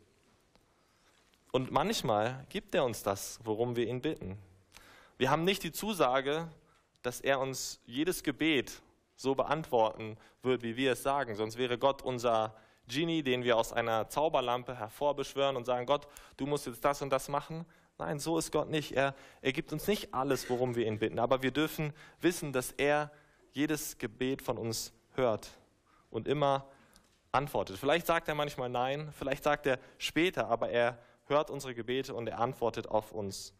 Und 1.51 1.71
manchmal 1.71 2.45
gibt 2.49 2.75
er 2.75 2.83
uns 2.83 3.03
das, 3.03 3.39
worum 3.43 3.75
wir 3.75 3.87
ihn 3.87 4.01
bitten. 4.01 4.37
Wir 5.17 5.29
haben 5.29 5.43
nicht 5.43 5.63
die 5.63 5.71
Zusage, 5.71 6.47
dass 7.01 7.21
er 7.21 7.39
uns 7.39 7.79
jedes 7.85 8.23
Gebet 8.23 8.81
so 9.15 9.35
beantworten 9.35 10.17
wird, 10.41 10.63
wie 10.63 10.75
wir 10.75 10.93
es 10.93 11.03
sagen, 11.03 11.35
sonst 11.35 11.57
wäre 11.57 11.77
Gott 11.77 12.01
unser 12.01 12.55
Genie, 12.87 13.23
den 13.23 13.43
wir 13.43 13.57
aus 13.57 13.71
einer 13.71 14.09
Zauberlampe 14.09 14.75
hervorbeschwören 14.75 15.55
und 15.55 15.65
sagen, 15.65 15.85
Gott, 15.85 16.07
du 16.37 16.45
musst 16.45 16.65
jetzt 16.65 16.83
das 16.83 17.01
und 17.01 17.09
das 17.09 17.29
machen. 17.29 17.65
Nein, 17.97 18.19
so 18.19 18.37
ist 18.37 18.51
Gott 18.51 18.69
nicht. 18.69 18.91
Er, 18.91 19.15
er 19.41 19.53
gibt 19.53 19.71
uns 19.71 19.87
nicht 19.87 20.13
alles, 20.13 20.49
worum 20.49 20.75
wir 20.75 20.85
ihn 20.85 20.99
bitten, 20.99 21.19
aber 21.19 21.43
wir 21.43 21.51
dürfen 21.51 21.93
wissen, 22.19 22.51
dass 22.51 22.71
er 22.71 23.11
jedes 23.51 23.97
Gebet 23.97 24.41
von 24.41 24.57
uns 24.57 24.91
hört 25.15 25.51
und 26.09 26.27
immer 26.27 26.67
antwortet. 27.31 27.77
Vielleicht 27.77 28.07
sagt 28.07 28.27
er 28.27 28.35
manchmal 28.35 28.69
Nein, 28.69 29.13
vielleicht 29.17 29.43
sagt 29.43 29.65
er 29.65 29.79
später, 29.97 30.47
aber 30.47 30.69
er 30.69 30.97
hört 31.27 31.49
unsere 31.49 31.73
Gebete 31.73 32.13
und 32.13 32.27
er 32.27 32.39
antwortet 32.39 32.87
auf 32.87 33.11
uns. 33.11 33.53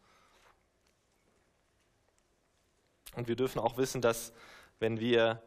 Und 3.16 3.28
wir 3.28 3.36
dürfen 3.36 3.60
auch 3.60 3.76
wissen, 3.76 4.02
dass 4.02 4.32
wenn 4.78 5.00
wir 5.00 5.42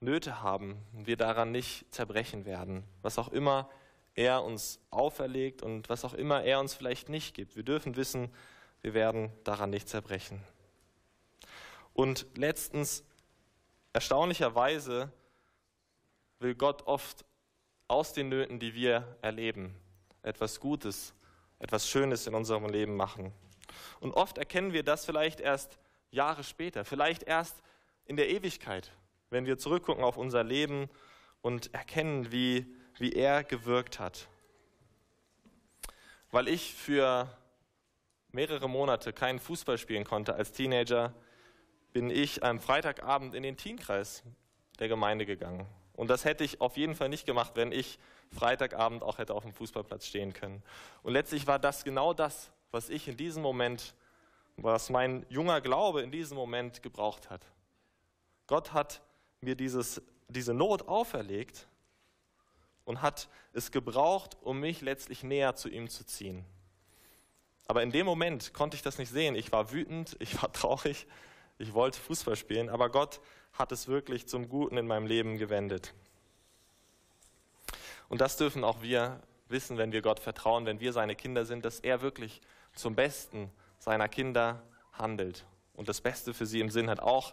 Nöte 0.00 0.42
haben, 0.42 0.78
wir 0.92 1.16
daran 1.16 1.52
nicht 1.52 1.92
zerbrechen 1.92 2.44
werden, 2.44 2.84
was 3.02 3.18
auch 3.18 3.28
immer 3.28 3.68
er 4.14 4.42
uns 4.42 4.80
auferlegt 4.90 5.62
und 5.62 5.88
was 5.88 6.04
auch 6.04 6.14
immer 6.14 6.42
er 6.42 6.60
uns 6.60 6.74
vielleicht 6.74 7.08
nicht 7.08 7.34
gibt. 7.34 7.56
Wir 7.56 7.62
dürfen 7.62 7.96
wissen, 7.96 8.32
wir 8.80 8.94
werden 8.94 9.30
daran 9.44 9.70
nicht 9.70 9.88
zerbrechen. 9.88 10.42
Und 11.92 12.26
letztens, 12.34 13.04
erstaunlicherweise, 13.92 15.12
will 16.38 16.54
Gott 16.54 16.86
oft 16.86 17.24
aus 17.88 18.12
den 18.12 18.28
Nöten, 18.28 18.58
die 18.58 18.74
wir 18.74 19.16
erleben, 19.20 19.74
etwas 20.22 20.60
Gutes, 20.60 21.12
etwas 21.58 21.88
Schönes 21.88 22.26
in 22.26 22.34
unserem 22.34 22.68
Leben 22.68 22.96
machen. 22.96 23.32
Und 24.00 24.14
oft 24.14 24.38
erkennen 24.38 24.72
wir 24.72 24.82
das 24.82 25.04
vielleicht 25.04 25.40
erst 25.40 25.78
Jahre 26.10 26.42
später, 26.42 26.84
vielleicht 26.84 27.24
erst 27.24 27.62
in 28.10 28.16
der 28.16 28.28
Ewigkeit, 28.28 28.90
wenn 29.30 29.46
wir 29.46 29.56
zurückgucken 29.56 30.02
auf 30.02 30.16
unser 30.16 30.42
Leben 30.42 30.90
und 31.42 31.72
erkennen, 31.72 32.32
wie, 32.32 32.66
wie 32.98 33.12
er 33.12 33.44
gewirkt 33.44 34.00
hat. 34.00 34.26
Weil 36.32 36.48
ich 36.48 36.74
für 36.74 37.32
mehrere 38.32 38.68
Monate 38.68 39.12
keinen 39.12 39.38
Fußball 39.38 39.78
spielen 39.78 40.02
konnte 40.02 40.34
als 40.34 40.50
Teenager, 40.50 41.14
bin 41.92 42.10
ich 42.10 42.42
am 42.42 42.58
Freitagabend 42.58 43.36
in 43.36 43.44
den 43.44 43.56
Teenkreis 43.56 44.24
der 44.80 44.88
Gemeinde 44.88 45.24
gegangen. 45.24 45.68
Und 45.92 46.10
das 46.10 46.24
hätte 46.24 46.42
ich 46.42 46.60
auf 46.60 46.76
jeden 46.76 46.96
Fall 46.96 47.10
nicht 47.10 47.26
gemacht, 47.26 47.52
wenn 47.54 47.70
ich 47.70 48.00
Freitagabend 48.32 49.04
auch 49.04 49.18
hätte 49.18 49.34
auf 49.34 49.44
dem 49.44 49.52
Fußballplatz 49.52 50.06
stehen 50.06 50.32
können. 50.32 50.64
Und 51.04 51.12
letztlich 51.12 51.46
war 51.46 51.60
das 51.60 51.84
genau 51.84 52.12
das, 52.12 52.50
was 52.72 52.90
ich 52.90 53.06
in 53.06 53.16
diesem 53.16 53.44
Moment, 53.44 53.94
was 54.56 54.90
mein 54.90 55.24
junger 55.28 55.60
Glaube 55.60 56.02
in 56.02 56.10
diesem 56.10 56.36
Moment 56.36 56.82
gebraucht 56.82 57.30
hat. 57.30 57.46
Gott 58.50 58.72
hat 58.72 59.00
mir 59.40 59.54
dieses, 59.54 60.02
diese 60.26 60.52
Not 60.52 60.88
auferlegt 60.88 61.68
und 62.84 63.00
hat 63.00 63.28
es 63.52 63.70
gebraucht, 63.70 64.36
um 64.40 64.58
mich 64.58 64.80
letztlich 64.80 65.22
näher 65.22 65.54
zu 65.54 65.68
ihm 65.68 65.88
zu 65.88 66.04
ziehen. 66.04 66.44
Aber 67.68 67.84
in 67.84 67.92
dem 67.92 68.04
Moment 68.06 68.52
konnte 68.52 68.74
ich 68.74 68.82
das 68.82 68.98
nicht 68.98 69.12
sehen. 69.12 69.36
Ich 69.36 69.52
war 69.52 69.70
wütend, 69.70 70.16
ich 70.18 70.42
war 70.42 70.52
traurig, 70.52 71.06
ich 71.58 71.74
wollte 71.74 72.00
Fußball 72.00 72.34
spielen, 72.34 72.68
aber 72.68 72.90
Gott 72.90 73.20
hat 73.52 73.70
es 73.70 73.86
wirklich 73.86 74.26
zum 74.26 74.48
Guten 74.48 74.76
in 74.78 74.88
meinem 74.88 75.06
Leben 75.06 75.38
gewendet. 75.38 75.94
Und 78.08 78.20
das 78.20 78.36
dürfen 78.36 78.64
auch 78.64 78.82
wir 78.82 79.20
wissen, 79.46 79.78
wenn 79.78 79.92
wir 79.92 80.02
Gott 80.02 80.18
vertrauen, 80.18 80.66
wenn 80.66 80.80
wir 80.80 80.92
seine 80.92 81.14
Kinder 81.14 81.44
sind, 81.44 81.64
dass 81.64 81.78
er 81.78 82.02
wirklich 82.02 82.40
zum 82.74 82.96
Besten 82.96 83.48
seiner 83.78 84.08
Kinder 84.08 84.60
handelt 84.92 85.46
und 85.74 85.88
das 85.88 86.00
Beste 86.00 86.34
für 86.34 86.46
sie 86.46 86.58
im 86.58 86.70
Sinn 86.70 86.90
hat, 86.90 86.98
auch 86.98 87.32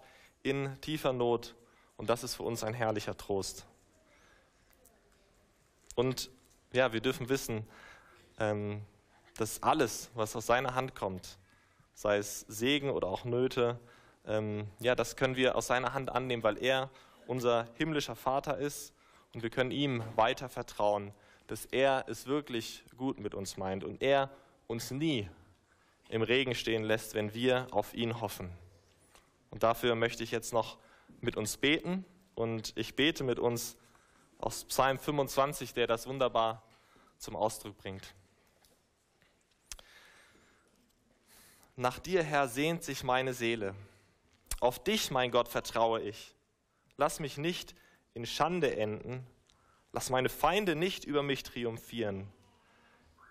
in 0.50 0.80
tiefer 0.82 1.14
Not. 1.14 1.56
Und 1.98 2.10
das 2.10 2.24
ist 2.24 2.36
für 2.36 2.44
uns 2.44 2.64
ein 2.64 2.74
herrlicher 2.74 3.18
Trost. 3.18 3.66
Und 5.96 6.30
ja, 6.74 6.94
wir 6.94 7.02
dürfen 7.02 7.28
wissen, 7.30 7.68
ähm, 8.40 8.82
dass 9.38 9.64
alles, 9.64 10.10
was 10.14 10.36
aus 10.36 10.46
seiner 10.46 10.76
Hand 10.76 10.96
kommt, 10.96 11.38
sei 11.94 12.18
es 12.18 12.42
Segen 12.42 12.92
oder 12.92 13.08
auch 13.08 13.26
Nöte, 13.26 13.80
ähm, 14.28 14.68
ja, 14.80 14.94
das 14.94 15.16
können 15.16 15.36
wir 15.36 15.56
aus 15.56 15.68
seiner 15.68 15.94
Hand 15.94 16.10
annehmen, 16.12 16.44
weil 16.44 16.62
er 16.64 16.90
unser 17.26 17.68
himmlischer 17.78 18.16
Vater 18.16 18.58
ist 18.58 18.94
und 19.34 19.42
wir 19.42 19.50
können 19.50 19.72
ihm 19.72 20.04
weiter 20.16 20.50
vertrauen, 20.50 21.14
dass 21.48 21.66
er 21.66 22.06
es 22.08 22.28
wirklich 22.28 22.84
gut 22.98 23.20
mit 23.20 23.34
uns 23.34 23.58
meint 23.58 23.84
und 23.84 24.02
er 24.02 24.30
uns 24.68 24.92
nie 24.92 25.30
im 26.10 26.22
Regen 26.22 26.56
stehen 26.56 26.84
lässt, 26.84 27.14
wenn 27.16 27.34
wir 27.34 27.68
auf 27.72 27.94
ihn 27.94 28.22
hoffen. 28.22 28.50
Und 29.50 29.64
dafür 29.64 29.96
möchte 29.96 30.24
ich 30.24 30.32
jetzt 30.32 30.54
noch 30.54 30.78
mit 31.22 31.38
uns 31.38 31.58
beten 31.58 32.06
und 32.36 32.74
ich 32.76 32.96
bete 32.96 33.24
mit 33.24 33.40
uns 33.40 33.78
aus 34.40 34.66
Psalm 34.66 35.00
25, 35.00 35.74
der 35.74 35.88
das 35.88 36.08
wunderbar 36.08 36.64
zum 37.18 37.36
Ausdruck 37.36 37.78
bringt. 37.78 38.14
Nach 41.76 42.00
dir, 42.00 42.24
Herr, 42.24 42.48
sehnt 42.48 42.84
sich 42.84 43.04
meine 43.04 43.34
Seele. 43.34 43.76
Auf 44.60 44.84
dich, 44.84 45.12
mein 45.12 45.32
Gott, 45.32 45.48
vertraue 45.48 46.02
ich. 46.02 46.34
Lass 46.98 47.20
mich 47.20 47.38
nicht 47.38 47.76
in 48.16 48.26
Schande 48.26 48.76
enden. 48.76 49.26
Lass 49.92 50.10
meine 50.10 50.30
Feinde 50.30 50.76
nicht 50.76 51.06
über 51.06 51.22
mich 51.22 51.44
triumphieren. 51.44 52.28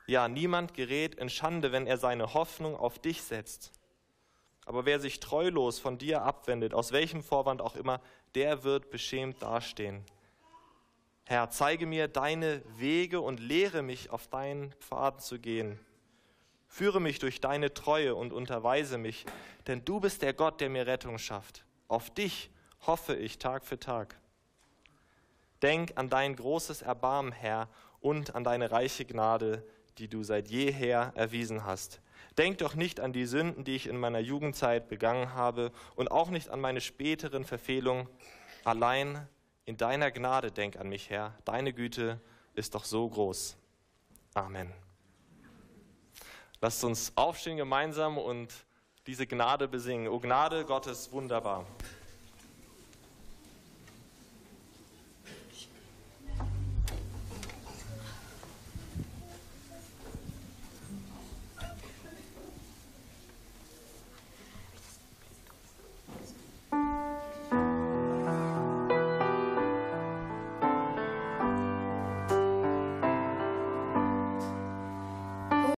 Ja, 0.07 0.29
niemand 0.29 0.75
gerät 0.75 1.17
in 1.17 1.29
Schande, 1.29 1.73
wenn 1.73 1.89
er 1.89 1.99
seine 1.99 2.35
Hoffnung 2.35 2.77
auf 2.77 3.01
dich 3.01 3.23
setzt. 3.23 3.73
Aber 4.67 4.85
wer 4.85 5.01
sich 5.01 5.21
treulos 5.21 5.79
von 5.79 5.97
dir 5.97 6.23
abwendet, 6.23 6.75
aus 6.75 6.93
welchem 6.93 7.23
Vorwand 7.23 7.63
auch 7.63 7.77
immer, 7.77 8.01
der 8.35 8.65
wird 8.65 8.91
beschämt 8.91 9.41
dastehen. 9.41 10.05
Herr, 11.25 11.51
zeige 11.51 11.87
mir 11.87 12.09
deine 12.09 12.63
Wege 12.77 13.21
und 13.21 13.41
lehre 13.41 13.83
mich, 13.83 14.11
auf 14.11 14.29
deinen 14.29 14.73
Pfaden 14.75 15.21
zu 15.21 15.39
gehen. 15.39 15.79
Führe 16.69 17.01
mich 17.01 17.21
durch 17.21 17.41
deine 17.41 17.75
Treue 17.75 18.15
und 18.15 18.33
unterweise 18.33 18.99
mich, 18.99 19.25
denn 19.67 19.85
du 19.85 20.01
bist 20.01 20.23
der 20.23 20.35
Gott, 20.35 20.61
der 20.61 20.69
mir 20.69 20.87
Rettung 20.87 21.19
schafft. 21.19 21.65
Auf 21.89 22.11
dich 22.11 22.51
hoffe 22.87 23.15
ich 23.15 23.39
Tag 23.39 23.65
für 23.65 23.79
Tag. 23.79 24.17
Denk 25.63 25.93
an 25.97 26.11
dein 26.11 26.37
großes 26.37 26.83
Erbarmen, 26.83 27.33
Herr, 27.33 27.69
und 28.01 28.35
an 28.35 28.45
deine 28.45 28.71
reiche 28.71 29.05
Gnade, 29.05 29.65
die 29.99 30.09
du 30.09 30.23
seit 30.23 30.49
jeher 30.49 31.13
erwiesen 31.15 31.65
hast. 31.65 32.01
Denk 32.39 32.59
doch 32.59 32.75
nicht 32.75 33.01
an 33.01 33.13
die 33.13 33.25
Sünden, 33.25 33.65
die 33.65 33.77
ich 33.77 33.87
in 33.87 33.99
meiner 33.99 34.19
Jugendzeit 34.19 34.89
begangen 34.89 35.35
habe, 35.35 35.73
und 35.95 36.11
auch 36.11 36.29
nicht 36.31 36.51
an 36.51 36.61
meine 36.61 36.81
späteren 36.81 37.45
Verfehlungen. 37.45 38.09
Allein 38.65 39.27
in 39.65 39.77
deiner 39.77 40.11
Gnade 40.11 40.53
denk 40.53 40.77
an 40.77 40.89
mich, 40.89 41.09
Herr. 41.11 41.35
Deine 41.45 41.73
Güte 41.73 42.21
ist 42.55 42.75
doch 42.75 42.85
so 42.85 43.09
groß. 43.09 43.57
Amen. 44.35 44.73
Lasst 46.61 46.85
uns 46.85 47.13
aufstehen 47.17 47.57
gemeinsam 47.57 48.19
und 48.19 48.53
diese 49.07 49.27
Gnade 49.27 49.69
besingen. 49.69 50.09
O 50.09 50.19
Gnade 50.19 50.65
Gottes, 50.65 51.13
wunderbar. 51.13 51.67